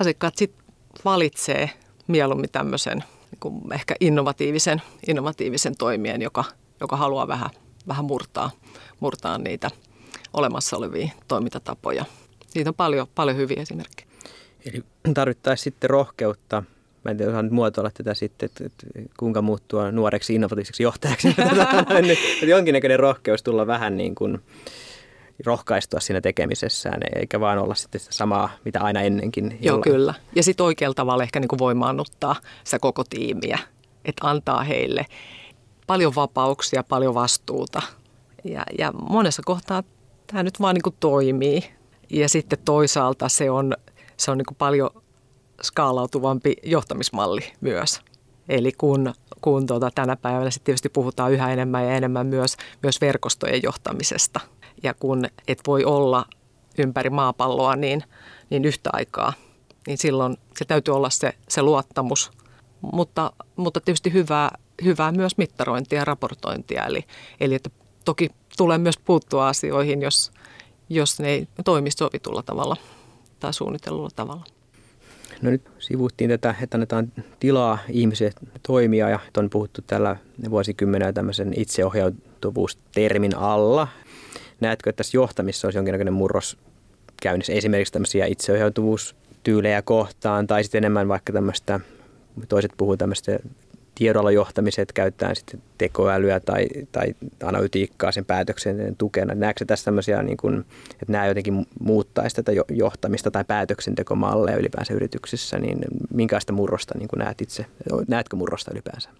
Asiakkaat 0.00 0.36
sitten 0.36 0.65
valitsee 1.04 1.70
mieluummin 2.06 2.50
tämmöisen 2.50 2.98
niin 3.30 3.40
kuin 3.40 3.72
ehkä 3.72 3.96
innovatiivisen, 4.00 4.82
innovatiivisen 5.08 5.76
toimien, 5.76 6.22
joka, 6.22 6.44
joka 6.80 6.96
haluaa 6.96 7.28
vähän, 7.28 7.50
vähän 7.88 8.04
murtaa, 8.04 8.50
murtaa 9.00 9.38
niitä 9.38 9.70
olemassa 10.32 10.76
olevia 10.76 11.08
toimintatapoja. 11.28 12.04
Siitä 12.48 12.70
on 12.70 12.74
paljon, 12.74 13.06
paljon 13.14 13.36
hyviä 13.36 13.62
esimerkkejä. 13.62 14.08
Eli 14.66 14.84
tarvittaisiin 15.14 15.64
sitten 15.64 15.90
rohkeutta 15.90 16.62
mä 17.06 17.10
en 17.10 17.16
tiedä, 17.16 17.42
muotoilla 17.50 17.90
tätä 17.90 18.14
sitten, 18.14 18.46
että, 18.46 18.64
että 18.66 18.86
kuinka 19.16 19.42
muuttua 19.42 19.92
nuoreksi 19.92 20.34
innovatiiviseksi 20.34 20.82
johtajaksi. 20.82 21.28
jonkinnäköinen 22.46 22.98
rohkeus 22.98 23.42
tulla 23.42 23.66
vähän 23.66 23.96
niin 23.96 24.14
kuin 24.14 24.38
rohkaistua 25.44 26.00
siinä 26.00 26.20
tekemisessään, 26.20 27.00
eikä 27.14 27.40
vaan 27.40 27.58
olla 27.58 27.74
sitten 27.74 28.00
sitä 28.00 28.14
samaa, 28.14 28.50
mitä 28.64 28.80
aina 28.80 29.00
ennenkin. 29.00 29.58
Joo, 29.60 29.78
kyllä. 29.78 30.14
Ja 30.34 30.42
sitten 30.42 30.66
oikealla 30.66 30.94
tavalla 30.94 31.22
ehkä 31.22 31.40
niin 31.40 31.48
kuin 31.48 31.58
voimaannuttaa 31.58 32.36
sitä 32.64 32.78
koko 32.78 33.04
tiimiä, 33.10 33.58
että 34.04 34.28
antaa 34.28 34.62
heille 34.62 35.06
paljon 35.86 36.14
vapauksia, 36.14 36.82
paljon 36.82 37.14
vastuuta. 37.14 37.82
Ja, 38.44 38.62
ja 38.78 38.92
monessa 38.92 39.42
kohtaa 39.44 39.82
tämä 40.26 40.42
nyt 40.42 40.60
vaan 40.60 40.74
niin 40.74 40.82
kuin 40.82 40.96
toimii. 41.00 41.64
Ja 42.10 42.28
sitten 42.28 42.58
toisaalta 42.64 43.28
se 43.28 43.50
on, 43.50 43.76
se 44.16 44.30
on 44.30 44.38
niin 44.38 44.46
kuin 44.46 44.56
paljon 44.56 44.90
skaalautuvampi 45.62 46.56
johtamismalli 46.62 47.52
myös. 47.60 48.00
Eli 48.48 48.72
kun, 48.72 49.14
kun 49.40 49.66
tuota, 49.66 49.90
tänä 49.94 50.16
päivänä 50.16 50.50
sitten 50.50 50.64
tietysti 50.64 50.88
puhutaan 50.88 51.32
yhä 51.32 51.52
enemmän 51.52 51.84
ja 51.84 51.94
enemmän 51.94 52.26
myös, 52.26 52.56
myös 52.82 53.00
verkostojen 53.00 53.62
johtamisesta. 53.62 54.40
Ja 54.82 54.94
kun 54.94 55.26
et 55.48 55.60
voi 55.66 55.84
olla 55.84 56.26
ympäri 56.78 57.10
maapalloa 57.10 57.76
niin, 57.76 58.02
niin 58.50 58.64
yhtä 58.64 58.90
aikaa, 58.92 59.32
niin 59.86 59.98
silloin 59.98 60.36
se 60.58 60.64
täytyy 60.64 60.94
olla 60.94 61.10
se, 61.10 61.32
se 61.48 61.62
luottamus. 61.62 62.30
Mutta, 62.92 63.32
mutta 63.56 63.80
tietysti 63.80 64.12
hyvää, 64.12 64.50
hyvää 64.84 65.12
myös 65.12 65.38
mittarointia 65.38 65.98
ja 65.98 66.04
raportointia. 66.04 66.86
Eli, 66.86 67.04
eli 67.40 67.54
että 67.54 67.70
toki 68.04 68.30
tulee 68.56 68.78
myös 68.78 68.98
puuttua 68.98 69.48
asioihin, 69.48 70.02
jos, 70.02 70.32
jos 70.88 71.20
ne 71.20 71.28
ei 71.28 71.48
toimi 71.64 71.90
sovitulla 71.90 72.42
tavalla 72.42 72.76
tai 73.40 73.54
suunnitellulla 73.54 74.10
tavalla. 74.16 74.44
No 75.42 75.50
nyt 75.50 75.62
sivuttiin 75.78 76.30
tätä, 76.30 76.54
että 76.62 76.76
annetaan 76.76 77.12
tilaa 77.40 77.78
ihmisille 77.88 78.32
toimia 78.66 79.08
ja 79.08 79.18
on 79.36 79.50
puhuttu 79.50 79.82
tällä 79.86 80.16
vuosikymmenellä 80.50 81.12
tämmöisen 81.12 81.52
itseohjautuvuustermin 81.56 83.36
alla. 83.36 83.88
Näetkö, 84.60 84.90
että 84.90 84.96
tässä 84.96 85.16
johtamissa 85.16 85.66
olisi 85.66 85.78
jonkinlainen 85.78 86.12
murros 86.12 86.58
käynnissä 87.22 87.52
esimerkiksi 87.52 87.92
tämmöisiä 87.92 88.26
itseohjautuvuustyylejä 88.26 89.82
kohtaan 89.82 90.46
tai 90.46 90.64
sitten 90.64 90.78
enemmän 90.78 91.08
vaikka 91.08 91.32
tämmöistä, 91.32 91.80
toiset 92.48 92.72
puhuu 92.76 92.96
tämmöistä 92.96 93.38
tiedolla 93.94 94.30
johtamiset 94.30 94.92
käytetään 94.92 95.36
sitten 95.36 95.62
tekoälyä 95.78 96.40
tai, 96.40 96.66
tai 96.92 97.14
analytiikkaa 97.42 98.12
sen 98.12 98.24
päätöksen 98.24 98.96
tukena. 98.98 99.34
Näetkö 99.34 99.64
tässä 99.64 99.84
tämmöisiä, 99.84 100.22
niin 100.22 100.36
kuin, 100.36 100.64
että 100.92 101.12
nämä 101.12 101.26
jotenkin 101.26 101.66
muuttaisi 101.80 102.36
tätä 102.36 102.52
johtamista 102.70 103.30
tai 103.30 103.44
päätöksentekomalleja 103.44 104.56
ylipäänsä 104.56 104.94
yrityksissä, 104.94 105.58
niin 105.58 105.78
minkälaista 106.14 106.52
murrosta 106.52 106.98
niin 106.98 107.08
kuin 107.08 107.18
näet 107.18 107.40
itse? 107.40 107.66
Näetkö 108.08 108.36
murrosta 108.36 108.70
ylipäänsä? 108.70 109.10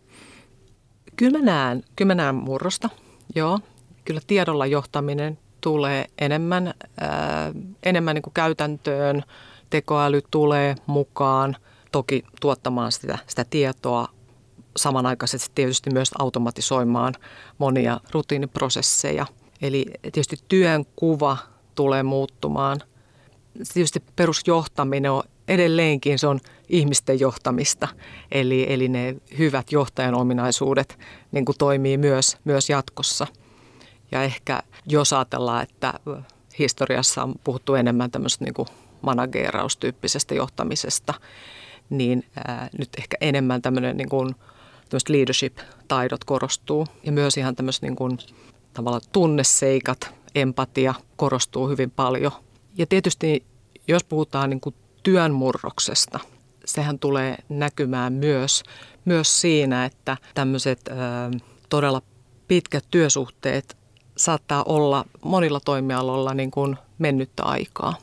Kyllä 1.17 1.39
mä 1.39 1.45
näen, 1.45 1.83
kyllä 1.97 2.15
mä 2.15 2.23
näen 2.23 2.35
murrosta, 2.35 2.91
joo. 3.35 3.61
Kyllä 4.07 4.21
tiedolla 4.27 4.67
johtaminen 4.67 5.39
tulee 5.61 6.07
enemmän, 6.19 6.75
ää, 7.01 7.53
enemmän 7.83 8.15
niin 8.15 8.23
kuin 8.23 8.35
käytäntöön, 8.35 9.23
tekoäly 9.71 10.21
tulee 10.31 10.75
mukaan, 10.87 11.57
toki 11.93 12.25
tuottamaan 12.41 12.93
sitä, 12.93 13.19
sitä 13.27 13.45
tietoa 13.51 14.09
samanaikaisesti 14.77 15.51
tietysti 15.55 15.91
myös 15.91 16.11
automatisoimaan 16.19 17.15
monia 17.59 18.01
rutiiniprosesseja. 18.13 19.27
Eli 19.63 19.87
tietysti 20.03 20.37
työn 20.49 20.85
kuva 20.97 21.37
tulee 21.75 22.03
muuttumaan. 22.03 22.81
Tietysti 23.75 24.03
perusjohtaminen 24.17 25.11
on 25.11 25.23
edelleenkin 25.49 26.19
se 26.19 26.27
on 26.27 26.41
ihmisten 26.69 27.21
johtamista, 27.21 27.89
eli, 28.33 28.67
eli 28.69 28.89
ne 28.89 29.17
hyvät 29.39 29.73
johtajan 29.73 30.15
ominaisuudet 30.15 30.99
niin 31.33 31.45
kuin 31.45 31.59
toimii 31.59 31.97
myös, 31.99 32.37
myös 32.45 32.71
jatkossa. 32.71 33.27
Ja 34.13 34.23
ehkä 34.23 34.63
jos 34.87 35.13
ajatellaan, 35.13 35.63
että 35.63 35.95
historiassa 36.59 37.23
on 37.23 37.35
puhuttu 37.45 37.75
enemmän 37.75 38.11
tämmöistä 38.11 38.45
niin 38.45 38.67
manageeraustyyppisestä 39.03 40.35
johtamisesta, 40.35 41.15
niin 41.91 42.25
ää, 42.47 42.69
nyt 42.79 42.89
ehkä 42.99 43.17
enemmän 43.21 43.63
tämmöinen 43.63 43.97
niin 43.97 44.09
kuin 44.09 44.35
leadership-taidot 45.09 46.25
korostuu 46.25 46.87
ja 47.05 47.13
myös 47.13 47.37
ihan 47.37 47.57
tämmöiset 47.57 47.83
niin 47.83 47.97
kuin 47.97 48.19
tavallaan 48.73 49.03
tunneseikat, 49.13 50.15
empatia 50.35 50.95
korostuu 51.17 51.69
hyvin 51.69 51.91
paljon. 51.91 52.33
Ja 52.79 52.87
tietysti 52.87 53.45
jos 53.89 54.05
puhutaan 54.05 54.51
niin 54.51 54.61
kuin 54.61 54.75
työn 55.03 55.33
murroksesta, 55.33 56.21
sehän 56.65 56.99
tulee 56.99 57.37
näkymään 57.49 58.13
myös, 58.13 58.63
myös 59.05 59.41
siinä, 59.41 59.85
että 59.85 60.17
tämmöiset 60.35 60.89
ö, 60.89 60.93
todella 61.69 62.03
pitkät 62.49 62.85
työsuhteet 62.91 63.76
saattaa 64.17 64.63
olla 64.67 65.05
monilla 65.25 65.61
toimialoilla 65.61 66.35
niin 66.35 66.51
kuin 66.51 66.77
mennyttä 66.99 67.43
aikaa. 67.43 67.97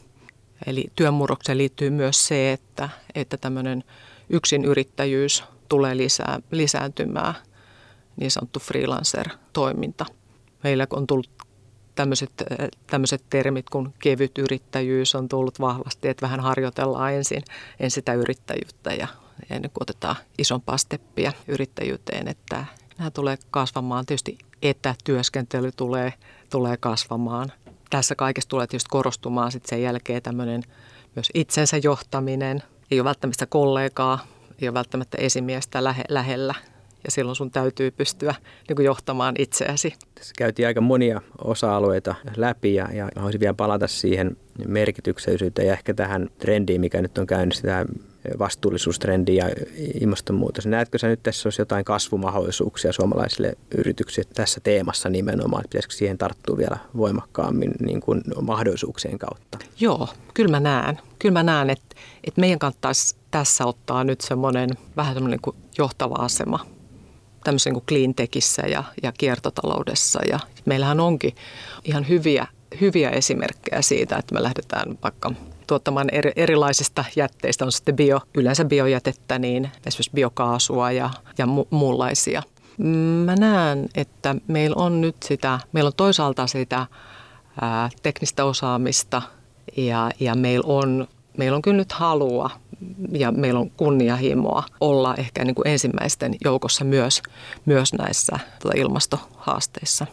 Eli 0.65 0.85
työn 0.95 1.13
murrokseen 1.13 1.57
liittyy 1.57 1.89
myös 1.89 2.27
se, 2.27 2.51
että, 2.51 2.89
että 3.15 3.37
tämmöinen 3.37 3.83
yksin 4.29 4.65
yrittäjyys 4.65 5.43
tulee 5.69 5.97
lisää, 5.97 6.39
lisääntymään, 6.51 7.33
niin 8.15 8.31
sanottu 8.31 8.59
freelancer-toiminta. 8.59 10.05
Meillä 10.63 10.87
on 10.91 11.07
tullut 11.07 11.29
tämmöiset, 11.95 12.31
tämmöiset 12.87 13.23
termit 13.29 13.69
kuin 13.69 13.93
kevyt 13.99 14.37
yrittäjyys 14.37 15.15
on 15.15 15.29
tullut 15.29 15.59
vahvasti, 15.59 16.07
että 16.07 16.21
vähän 16.25 16.39
harjoitellaan 16.39 17.13
ensin, 17.13 17.43
ensin 17.79 17.95
sitä 17.95 18.13
yrittäjyyttä 18.13 18.93
ja 18.93 19.07
ennen 19.49 19.71
kuin 19.71 19.83
otetaan 19.83 20.15
isompaa 20.37 20.77
steppiä 20.77 21.33
yrittäjyyteen, 21.47 22.27
että 22.27 22.65
nämä 23.03 23.11
tulee 23.11 23.37
kasvamaan. 23.51 24.05
Tietysti 24.05 24.37
etätyöskentely 24.61 25.71
tulee, 25.71 26.13
tulee 26.49 26.77
kasvamaan. 26.77 27.51
Tässä 27.89 28.15
kaikessa 28.15 28.49
tulee 28.49 28.67
tietysti 28.67 28.87
korostumaan 28.91 29.51
sitten 29.51 29.69
sen 29.69 29.81
jälkeen 29.81 30.21
tämmöinen 30.21 30.63
myös 31.15 31.29
itsensä 31.33 31.77
johtaminen. 31.77 32.63
Ei 32.91 32.99
ole 32.99 33.05
välttämättä 33.05 33.45
kollegaa, 33.45 34.19
ei 34.61 34.67
ole 34.67 34.73
välttämättä 34.73 35.17
esimiestä 35.17 35.83
lähe, 35.83 36.03
lähellä, 36.09 36.55
ja 37.03 37.11
silloin 37.11 37.35
sun 37.35 37.51
täytyy 37.51 37.91
pystyä 37.91 38.35
niin 38.67 38.75
kuin 38.75 38.85
johtamaan 38.85 39.35
itseäsi. 39.39 39.93
Tässä 40.15 40.33
käytiin 40.37 40.67
aika 40.67 40.81
monia 40.81 41.21
osa-alueita 41.43 42.15
läpi 42.35 42.75
ja, 42.75 42.89
ja 42.93 43.09
haluaisin 43.15 43.39
vielä 43.39 43.53
palata 43.53 43.87
siihen 43.87 44.37
merkityksellisyyteen 44.67 45.67
ja 45.67 45.73
ehkä 45.73 45.93
tähän 45.93 46.29
trendiin, 46.37 46.81
mikä 46.81 47.01
nyt 47.01 47.17
on 47.17 47.27
käynnissä, 47.27 47.67
tämä 47.67 47.85
vastuullisuustrendi 48.39 49.35
ja 49.35 49.49
ilmastonmuutos. 50.01 50.65
Näetkö 50.65 50.97
sä 50.97 51.07
nyt 51.07 51.23
tässä 51.23 51.47
olisi 51.47 51.61
jotain 51.61 51.85
kasvumahdollisuuksia 51.85 52.93
suomalaisille 52.93 53.53
yrityksille 53.77 54.29
tässä 54.33 54.59
teemassa 54.59 55.09
nimenomaan, 55.09 55.63
pitäisikö 55.63 55.93
siihen 55.93 56.17
tarttua 56.17 56.57
vielä 56.57 56.77
voimakkaammin 56.97 57.71
niin 57.79 58.01
kuin 58.01 58.21
mahdollisuuksien 58.41 59.19
kautta? 59.19 59.57
Joo, 59.79 60.07
kyllä 60.33 60.51
mä 60.51 60.59
näen. 60.59 60.99
Kyllä 61.19 61.33
mä 61.33 61.43
näen, 61.43 61.69
että, 61.69 61.95
että 62.23 62.41
meidän 62.41 62.59
kannattaisi 62.59 63.15
tässä 63.31 63.65
ottaa 63.65 64.03
nyt 64.03 64.21
semmoinen 64.21 64.69
vähän 64.97 65.13
semmoinen 65.13 65.39
kuin 65.41 65.55
johtava 65.77 66.15
asema 66.15 66.65
tämmöisen 67.43 67.73
kuin 67.73 67.85
clean 67.85 68.15
techissä 68.15 68.61
ja, 68.61 68.83
ja 69.03 69.11
kiertotaloudessa. 69.11 70.19
Ja 70.29 70.39
meillähän 70.65 70.99
onkin 70.99 71.35
ihan 71.83 72.07
hyviä, 72.09 72.47
hyviä 72.81 73.09
esimerkkejä 73.09 73.81
siitä, 73.81 74.17
että 74.17 74.33
me 74.33 74.43
lähdetään 74.43 74.97
vaikka 75.03 75.31
tuottamaan 75.67 76.09
eri, 76.11 76.31
erilaisista 76.35 77.05
jätteistä, 77.15 77.65
on 77.65 77.71
sitten 77.71 77.95
bio, 77.95 78.19
yleensä 78.35 78.65
biojätettä, 78.65 79.39
niin 79.39 79.69
esimerkiksi 79.85 80.11
biokaasua 80.13 80.91
ja, 80.91 81.09
ja 81.37 81.45
mu- 81.45 81.67
muunlaisia. 81.69 82.43
Mä 83.25 83.35
näen, 83.35 83.89
että 83.95 84.35
meillä 84.47 84.75
on 84.83 85.01
nyt 85.01 85.15
sitä, 85.25 85.59
meillä 85.71 85.87
on 85.87 85.93
toisaalta 85.97 86.47
sitä 86.47 86.87
ää, 87.61 87.89
teknistä 88.03 88.45
osaamista 88.45 89.21
ja, 89.77 90.11
ja 90.19 90.35
meillä 90.35 90.67
on, 90.67 91.07
meillä 91.37 91.55
on 91.55 91.61
kyllä 91.61 91.77
nyt 91.77 91.91
halua 91.91 92.49
ja 93.11 93.31
meillä 93.31 93.59
on 93.59 93.69
kunnianhimoa 93.69 94.63
olla 94.81 95.15
ehkä 95.15 95.45
niin 95.45 95.55
kuin 95.55 95.67
ensimmäisten 95.67 96.35
joukossa 96.43 96.85
myös, 96.85 97.21
myös 97.65 97.93
näissä 97.93 98.39
tuota 98.61 98.77
ilmastohaasteissa. 98.77 100.07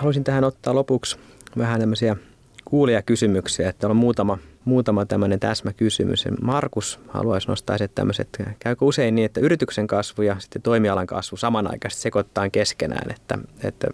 Haluaisin 0.00 0.24
tähän 0.24 0.44
ottaa 0.44 0.74
lopuksi 0.74 1.18
vähän 1.58 1.80
tämmöisiä 1.80 2.16
kuulijakysymyksiä, 2.64 3.68
että 3.68 3.88
on 3.88 3.96
muutama, 3.96 4.38
muutama 4.64 5.06
tämmöinen 5.06 5.40
täsmäkysymys. 5.40 6.24
Markus 6.42 7.00
haluaisi 7.08 7.48
nostaa 7.48 7.78
se 7.78 7.88
tämmöiset, 7.88 8.28
käykö 8.58 8.84
usein 8.84 9.14
niin, 9.14 9.26
että 9.26 9.40
yrityksen 9.40 9.86
kasvu 9.86 10.22
ja 10.22 10.36
sitten 10.38 10.62
toimialan 10.62 11.06
kasvu 11.06 11.36
samanaikaisesti 11.36 12.02
sekoittaa 12.02 12.50
keskenään, 12.50 13.10
että, 13.10 13.38
että 13.64 13.88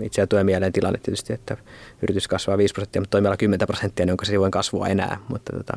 itse 0.00 0.26
tulee 0.26 0.44
mieleen 0.44 0.72
tilanne 0.72 1.00
tietysti, 1.02 1.32
että 1.32 1.56
yritys 2.02 2.28
kasvaa 2.28 2.58
5 2.58 2.74
prosenttia, 2.74 3.02
mutta 3.02 3.10
toimiala 3.10 3.36
10 3.36 3.66
prosenttia, 3.66 4.06
niin 4.06 4.12
onko 4.12 4.24
se 4.24 4.40
voi 4.40 4.50
kasvua 4.50 4.86
enää, 4.86 5.18
mutta 5.28 5.52
tota, 5.52 5.72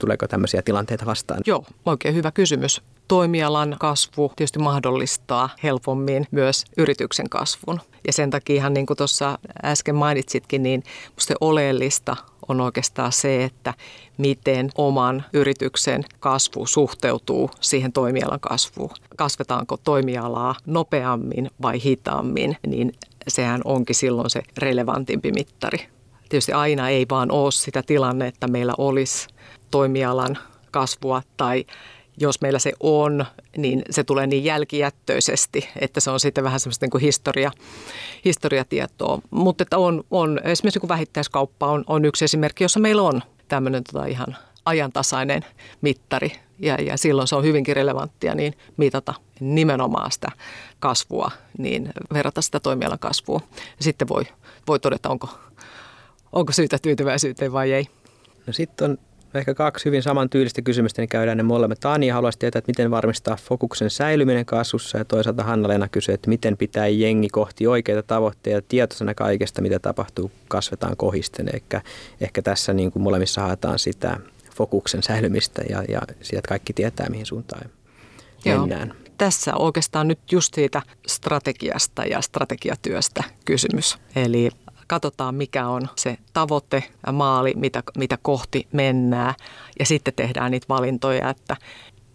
tuleeko 0.00 0.28
tämmöisiä 0.28 0.62
tilanteita 0.62 1.06
vastaan? 1.06 1.40
Joo, 1.46 1.64
oikein 1.86 2.14
hyvä 2.14 2.30
kysymys. 2.30 2.82
Toimialan 3.08 3.76
kasvu 3.80 4.32
tietysti 4.36 4.58
mahdollistaa 4.58 5.48
helpommin 5.62 6.26
myös 6.30 6.64
yrityksen 6.76 7.28
kasvun. 7.28 7.80
Ja 8.06 8.12
sen 8.12 8.30
takia 8.30 8.56
ihan 8.56 8.74
niin 8.74 8.86
kuin 8.86 8.96
tuossa 8.96 9.38
äsken 9.64 9.94
mainitsitkin, 9.94 10.62
niin 10.62 10.82
musta 11.14 11.34
oleellista 11.40 12.16
on 12.48 12.60
oikeastaan 12.60 13.12
se, 13.12 13.44
että 13.44 13.74
miten 14.18 14.70
oman 14.74 15.24
yrityksen 15.32 16.04
kasvu 16.20 16.66
suhteutuu 16.66 17.50
siihen 17.60 17.92
toimialan 17.92 18.40
kasvuun. 18.40 18.90
Kasvetaanko 19.16 19.76
toimialaa 19.76 20.54
nopeammin 20.66 21.50
vai 21.62 21.82
hitaammin, 21.84 22.56
niin 22.66 22.92
sehän 23.28 23.60
onkin 23.64 23.96
silloin 23.96 24.30
se 24.30 24.42
relevantimpi 24.58 25.32
mittari. 25.32 25.78
Tietysti 26.28 26.52
aina 26.52 26.88
ei 26.88 27.06
vaan 27.10 27.30
ole 27.30 27.52
sitä 27.52 27.82
tilanne, 27.82 28.26
että 28.26 28.48
meillä 28.48 28.74
olisi 28.78 29.28
toimialan 29.70 30.38
kasvua 30.70 31.22
tai 31.36 31.64
jos 32.18 32.40
meillä 32.40 32.58
se 32.58 32.72
on, 32.80 33.26
niin 33.56 33.82
se 33.90 34.04
tulee 34.04 34.26
niin 34.26 34.44
jälkijättöisesti, 34.44 35.68
että 35.80 36.00
se 36.00 36.10
on 36.10 36.20
sitten 36.20 36.44
vähän 36.44 36.60
semmoista 36.60 36.84
niin 36.84 36.90
kuin 36.90 37.02
historia, 37.02 37.50
historiatietoa. 38.24 39.20
Mutta 39.30 39.62
että 39.62 39.78
on, 39.78 40.04
on, 40.10 40.40
esimerkiksi 40.44 40.80
kun 40.80 40.88
vähittäiskauppa 40.88 41.66
on, 41.66 41.84
on 41.86 42.04
yksi 42.04 42.24
esimerkki, 42.24 42.64
jossa 42.64 42.80
meillä 42.80 43.02
on 43.02 43.22
tämmöinen 43.48 43.84
tota 43.84 44.06
ihan 44.06 44.36
ajantasainen 44.64 45.44
mittari 45.80 46.32
ja, 46.58 46.74
ja 46.74 46.96
silloin 46.96 47.28
se 47.28 47.36
on 47.36 47.44
hyvinkin 47.44 47.76
relevanttia 47.76 48.34
niin 48.34 48.54
mitata 48.76 49.14
nimenomaan 49.40 50.12
sitä 50.12 50.28
kasvua, 50.80 51.30
niin 51.58 51.92
verrata 52.12 52.42
sitä 52.42 52.60
toimialan 52.60 52.98
kasvua. 52.98 53.40
Sitten 53.80 54.08
voi, 54.08 54.24
voi 54.68 54.80
todeta, 54.80 55.08
onko, 55.08 55.28
onko 56.32 56.52
syytä 56.52 56.78
tyytyväisyyteen 56.78 57.52
vai 57.52 57.72
ei. 57.72 57.86
No 58.46 58.52
sitten 58.52 58.90
on 58.90 58.98
ehkä 59.38 59.54
kaksi 59.54 59.84
hyvin 59.84 60.02
samantyylistä 60.02 60.62
kysymystä, 60.62 61.02
niin 61.02 61.08
käydään 61.08 61.36
ne 61.36 61.42
molemmat. 61.42 61.80
Tania 61.80 62.14
haluaisi 62.14 62.38
tietää, 62.38 62.58
että 62.58 62.70
miten 62.70 62.90
varmistaa 62.90 63.36
fokuksen 63.36 63.90
säilyminen 63.90 64.46
kasvussa 64.46 64.98
ja 64.98 65.04
toisaalta 65.04 65.42
Hanna-Leena 65.42 65.88
kysyy, 65.88 66.14
että 66.14 66.28
miten 66.28 66.56
pitää 66.56 66.86
jengi 66.86 67.28
kohti 67.28 67.66
oikeita 67.66 68.02
tavoitteita 68.02 68.66
tietoisena 68.68 69.14
kaikesta, 69.14 69.62
mitä 69.62 69.78
tapahtuu, 69.78 70.30
kasvetaan 70.48 70.96
kohisten. 70.96 71.48
Ehkä, 71.54 71.82
ehkä 72.20 72.42
tässä 72.42 72.72
niin 72.72 72.92
kuin 72.92 73.02
molemmissa 73.02 73.40
haetaan 73.40 73.78
sitä 73.78 74.16
fokuksen 74.54 75.02
säilymistä 75.02 75.62
ja, 75.70 75.82
ja 75.88 76.00
sitä, 76.22 76.38
että 76.38 76.48
kaikki 76.48 76.72
tietää, 76.72 77.08
mihin 77.10 77.26
suuntaan 77.26 77.70
mennään. 78.44 78.88
Joo. 78.88 78.96
Tässä 79.18 79.54
oikeastaan 79.54 80.08
nyt 80.08 80.32
just 80.32 80.54
siitä 80.54 80.82
strategiasta 81.06 82.04
ja 82.04 82.20
strategiatyöstä 82.20 83.24
kysymys. 83.44 83.98
Eli 84.16 84.50
katsotaan 84.86 85.34
mikä 85.34 85.66
on 85.66 85.88
se 85.96 86.18
tavoite 86.32 86.84
maali, 87.12 87.52
mitä, 87.56 87.82
mitä 87.98 88.18
kohti 88.22 88.66
mennään 88.72 89.34
ja 89.78 89.86
sitten 89.86 90.14
tehdään 90.14 90.50
niitä 90.50 90.66
valintoja, 90.68 91.30
että 91.30 91.56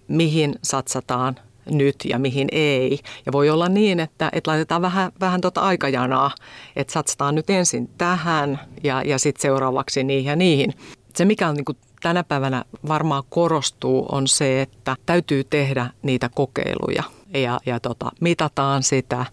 mihin 0.08 0.56
satsataan 0.64 1.36
nyt 1.66 1.96
ja 2.06 2.20
mihin 2.20 2.48
ei. 2.52 3.00
Ja 3.26 3.32
voi 3.32 3.50
olla 3.50 3.70
niin, 3.70 4.00
että, 4.00 4.30
että 4.34 4.52
laitetaan 4.52 4.82
vähän, 4.82 5.12
vähän 5.20 5.42
tuota 5.42 5.62
aikajanaa, 5.62 6.32
että 6.76 6.94
satsataan 6.94 7.36
nyt 7.36 7.50
ensin 7.50 7.90
tähän 7.98 8.60
ja, 8.84 9.02
ja 9.02 9.20
sitten 9.20 9.42
seuraavaksi 9.42 10.04
niihin 10.04 10.30
ja 10.30 10.36
niihin. 10.36 10.74
Se, 11.16 11.26
mikä 11.26 11.48
on 11.48 11.56
niin 11.56 11.66
kuin 11.66 11.78
tänä 12.02 12.24
päivänä 12.24 12.66
varmaan 12.88 13.24
korostuu, 13.30 14.06
on 14.12 14.28
se, 14.28 14.62
että 14.62 14.96
täytyy 15.06 15.44
tehdä 15.44 15.90
niitä 16.04 16.30
kokeiluja 16.30 17.04
ja, 17.34 17.60
ja 17.66 17.80
tota, 17.80 18.12
mitataan 18.20 18.84
sitä 18.84 19.26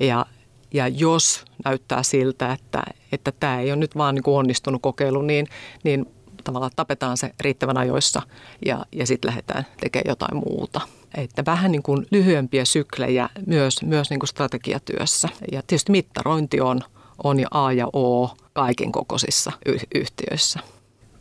ja, 0.00 0.26
ja 0.74 0.88
jos 0.88 1.44
näyttää 1.64 2.02
siltä, 2.02 2.52
että, 2.52 2.82
että 3.12 3.32
tämä 3.40 3.60
ei 3.60 3.70
ole 3.70 3.76
nyt 3.76 3.96
vaan 3.96 4.14
niin 4.14 4.22
kuin 4.22 4.36
onnistunut 4.36 4.82
kokeilu, 4.82 5.22
niin, 5.22 5.46
niin 5.84 6.06
tavallaan 6.44 6.72
tapetaan 6.76 7.16
se 7.16 7.30
riittävän 7.40 7.76
ajoissa 7.76 8.22
ja, 8.66 8.86
ja 8.92 9.06
sitten 9.06 9.28
lähdetään 9.28 9.66
tekemään 9.80 10.08
jotain 10.08 10.36
muuta. 10.36 10.80
Että 11.14 11.44
vähän 11.46 11.72
niin 11.72 11.82
kuin 11.82 12.06
lyhyempiä 12.10 12.64
syklejä 12.64 13.28
myös, 13.46 13.82
myös 13.82 14.10
niin 14.10 14.20
kuin 14.20 14.28
strategiatyössä. 14.28 15.28
Ja 15.52 15.62
tietysti 15.66 15.92
mittarointi 15.92 16.60
on, 16.60 16.80
on 17.24 17.40
ja 17.40 17.48
A 17.50 17.72
ja 17.72 17.88
O 17.92 18.30
kaiken 18.52 18.92
kokoisissa 18.92 19.52
y- 19.66 20.00
yhtiöissä. 20.00 20.60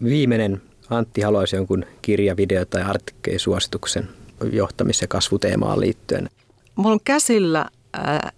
Viimeinen 0.04 0.62
Antti 0.90 1.22
haluaisi 1.22 1.56
jonkun 1.56 1.86
kirja, 2.02 2.38
video 2.38 2.66
tai 2.66 2.82
artikkelisuosituksen 2.82 4.10
johtamis- 4.52 5.02
ja 5.02 5.08
kasvuteemaan 5.08 5.80
liittyen. 5.80 6.30
Mulla 6.76 6.94
on 6.94 7.00
käsillä 7.04 7.70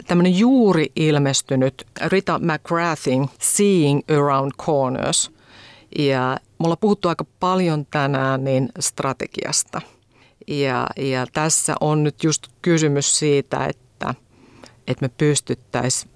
tämmöinen 0.07 0.37
juuri 0.37 0.91
ilmestynyt 0.95 1.87
Rita 2.05 2.39
McGrathin 2.39 3.29
Seeing 3.39 4.01
Around 4.11 4.51
Corners. 4.57 5.31
Ja 5.97 6.37
mulla 6.57 6.73
on 6.73 6.77
puhuttu 6.77 7.09
aika 7.09 7.25
paljon 7.39 7.85
tänään 7.85 8.43
niin 8.43 8.69
strategiasta. 8.79 9.81
Ja, 10.47 10.87
ja 10.97 11.27
tässä 11.33 11.75
on 11.81 12.03
nyt 12.03 12.23
just 12.23 12.47
kysymys 12.61 13.19
siitä, 13.19 13.65
että, 13.65 14.15
että 14.87 15.05
me 15.05 15.09
pystyttäisiin 15.17 16.11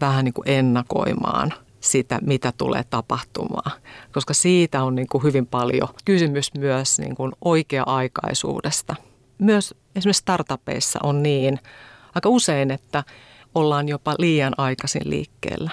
vähän 0.00 0.24
niin 0.24 0.34
kuin 0.34 0.48
ennakoimaan 0.48 1.52
sitä, 1.80 2.18
mitä 2.22 2.52
tulee 2.58 2.84
tapahtumaan. 2.90 3.72
Koska 4.12 4.34
siitä 4.34 4.82
on 4.82 4.94
niin 4.94 5.08
kuin 5.08 5.24
hyvin 5.24 5.46
paljon 5.46 5.88
kysymys 6.04 6.54
myös 6.54 6.98
niin 6.98 7.14
kuin 7.14 7.32
oikea-aikaisuudesta. 7.44 8.94
Myös 9.38 9.74
esimerkiksi 9.96 10.20
startupeissa 10.20 10.98
on 11.02 11.22
niin, 11.22 11.58
aika 12.14 12.28
usein, 12.28 12.70
että 12.70 13.04
ollaan 13.54 13.88
jopa 13.88 14.14
liian 14.18 14.54
aikaisin 14.56 15.02
liikkeellä. 15.04 15.70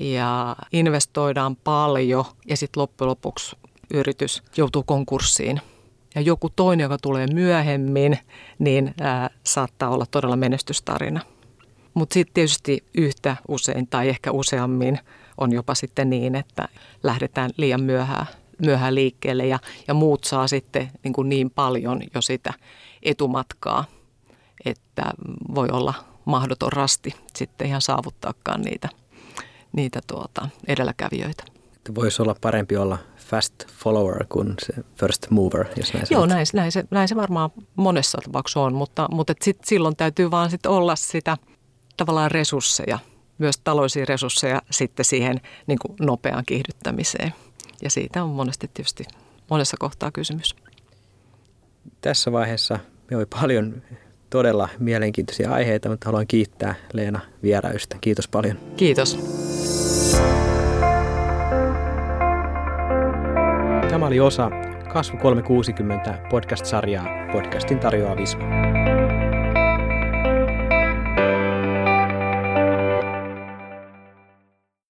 Ja 0.00 0.56
investoidaan 0.72 1.56
paljon 1.56 2.24
ja 2.48 2.56
sitten 2.56 2.80
loppujen 2.80 3.08
lopuksi 3.08 3.56
yritys 3.94 4.42
joutuu 4.56 4.82
konkurssiin. 4.82 5.60
Ja 6.14 6.20
joku 6.20 6.50
toinen, 6.56 6.84
joka 6.84 6.98
tulee 7.02 7.26
myöhemmin, 7.26 8.18
niin 8.58 8.94
ää, 9.00 9.30
saattaa 9.44 9.90
olla 9.90 10.06
todella 10.06 10.36
menestystarina. 10.36 11.20
Mutta 11.94 12.14
sitten 12.14 12.34
tietysti 12.34 12.84
yhtä 12.94 13.36
usein 13.48 13.86
tai 13.86 14.08
ehkä 14.08 14.30
useammin 14.30 14.98
on 15.38 15.52
jopa 15.52 15.74
sitten 15.74 16.10
niin, 16.10 16.34
että 16.34 16.68
lähdetään 17.02 17.50
liian 17.56 17.82
myöhään, 17.82 18.26
myöhään 18.66 18.94
liikkeelle 18.94 19.46
ja, 19.46 19.58
ja 19.88 19.94
muut 19.94 20.24
saa 20.24 20.48
sitten 20.48 20.90
niin, 21.04 21.12
kuin 21.12 21.28
niin 21.28 21.50
paljon 21.50 22.00
jo 22.14 22.20
sitä 22.20 22.52
etumatkaa– 23.02 23.84
että 24.64 25.02
voi 25.54 25.68
olla 25.72 25.94
mahdoton 26.24 26.72
rasti 26.72 27.14
sitten 27.36 27.66
ihan 27.66 27.80
saavuttaakaan 27.80 28.62
niitä, 28.62 28.88
niitä 29.72 30.00
tuota, 30.06 30.48
edelläkävijöitä. 30.68 31.44
Voisi 31.94 32.22
olla 32.22 32.36
parempi 32.40 32.76
olla 32.76 32.98
fast 33.16 33.54
follower 33.68 34.24
kuin 34.28 34.54
se 34.66 34.72
first 34.96 35.30
mover, 35.30 35.66
jos 35.76 35.94
näin 35.94 36.06
Joo, 36.10 36.26
näin, 36.26 36.46
näin, 36.54 36.72
se, 36.72 36.84
näin 36.90 37.08
se 37.08 37.16
varmaan 37.16 37.50
monessa 37.76 38.18
tapauksessa 38.24 38.60
on, 38.60 38.74
mutta, 38.74 39.08
mutta 39.10 39.34
sit 39.42 39.58
silloin 39.64 39.96
täytyy 39.96 40.30
vaan 40.30 40.50
sit 40.50 40.66
olla 40.66 40.96
sitä 40.96 41.36
tavallaan 41.96 42.30
resursseja, 42.30 42.98
myös 43.38 43.58
taloudellisia 43.58 44.04
resursseja 44.08 44.62
sitten 44.70 45.04
siihen 45.04 45.40
niin 45.66 45.78
kuin 45.78 45.96
nopeaan 46.00 46.44
kiihdyttämiseen. 46.46 47.34
Ja 47.82 47.90
siitä 47.90 48.24
on 48.24 48.30
monesti 48.30 48.70
tietysti 48.74 49.04
monessa 49.50 49.76
kohtaa 49.80 50.10
kysymys. 50.10 50.56
Tässä 52.00 52.32
vaiheessa 52.32 52.78
me 53.10 53.16
oli 53.16 53.26
paljon 53.26 53.82
todella 54.32 54.68
mielenkiintoisia 54.78 55.50
aiheita, 55.52 55.88
mutta 55.88 56.06
haluan 56.06 56.26
kiittää 56.26 56.74
Leena 56.92 57.20
vieraystä. 57.42 57.96
Kiitos 58.00 58.28
paljon. 58.28 58.56
Kiitos. 58.76 59.18
Tämä 63.90 64.06
oli 64.06 64.20
osa 64.20 64.50
Kasvu 64.92 65.16
360 65.18 66.18
podcast-sarjaa. 66.30 67.06
Podcastin 67.32 67.78
tarjoaa 67.78 68.16
Visma. 68.16 68.44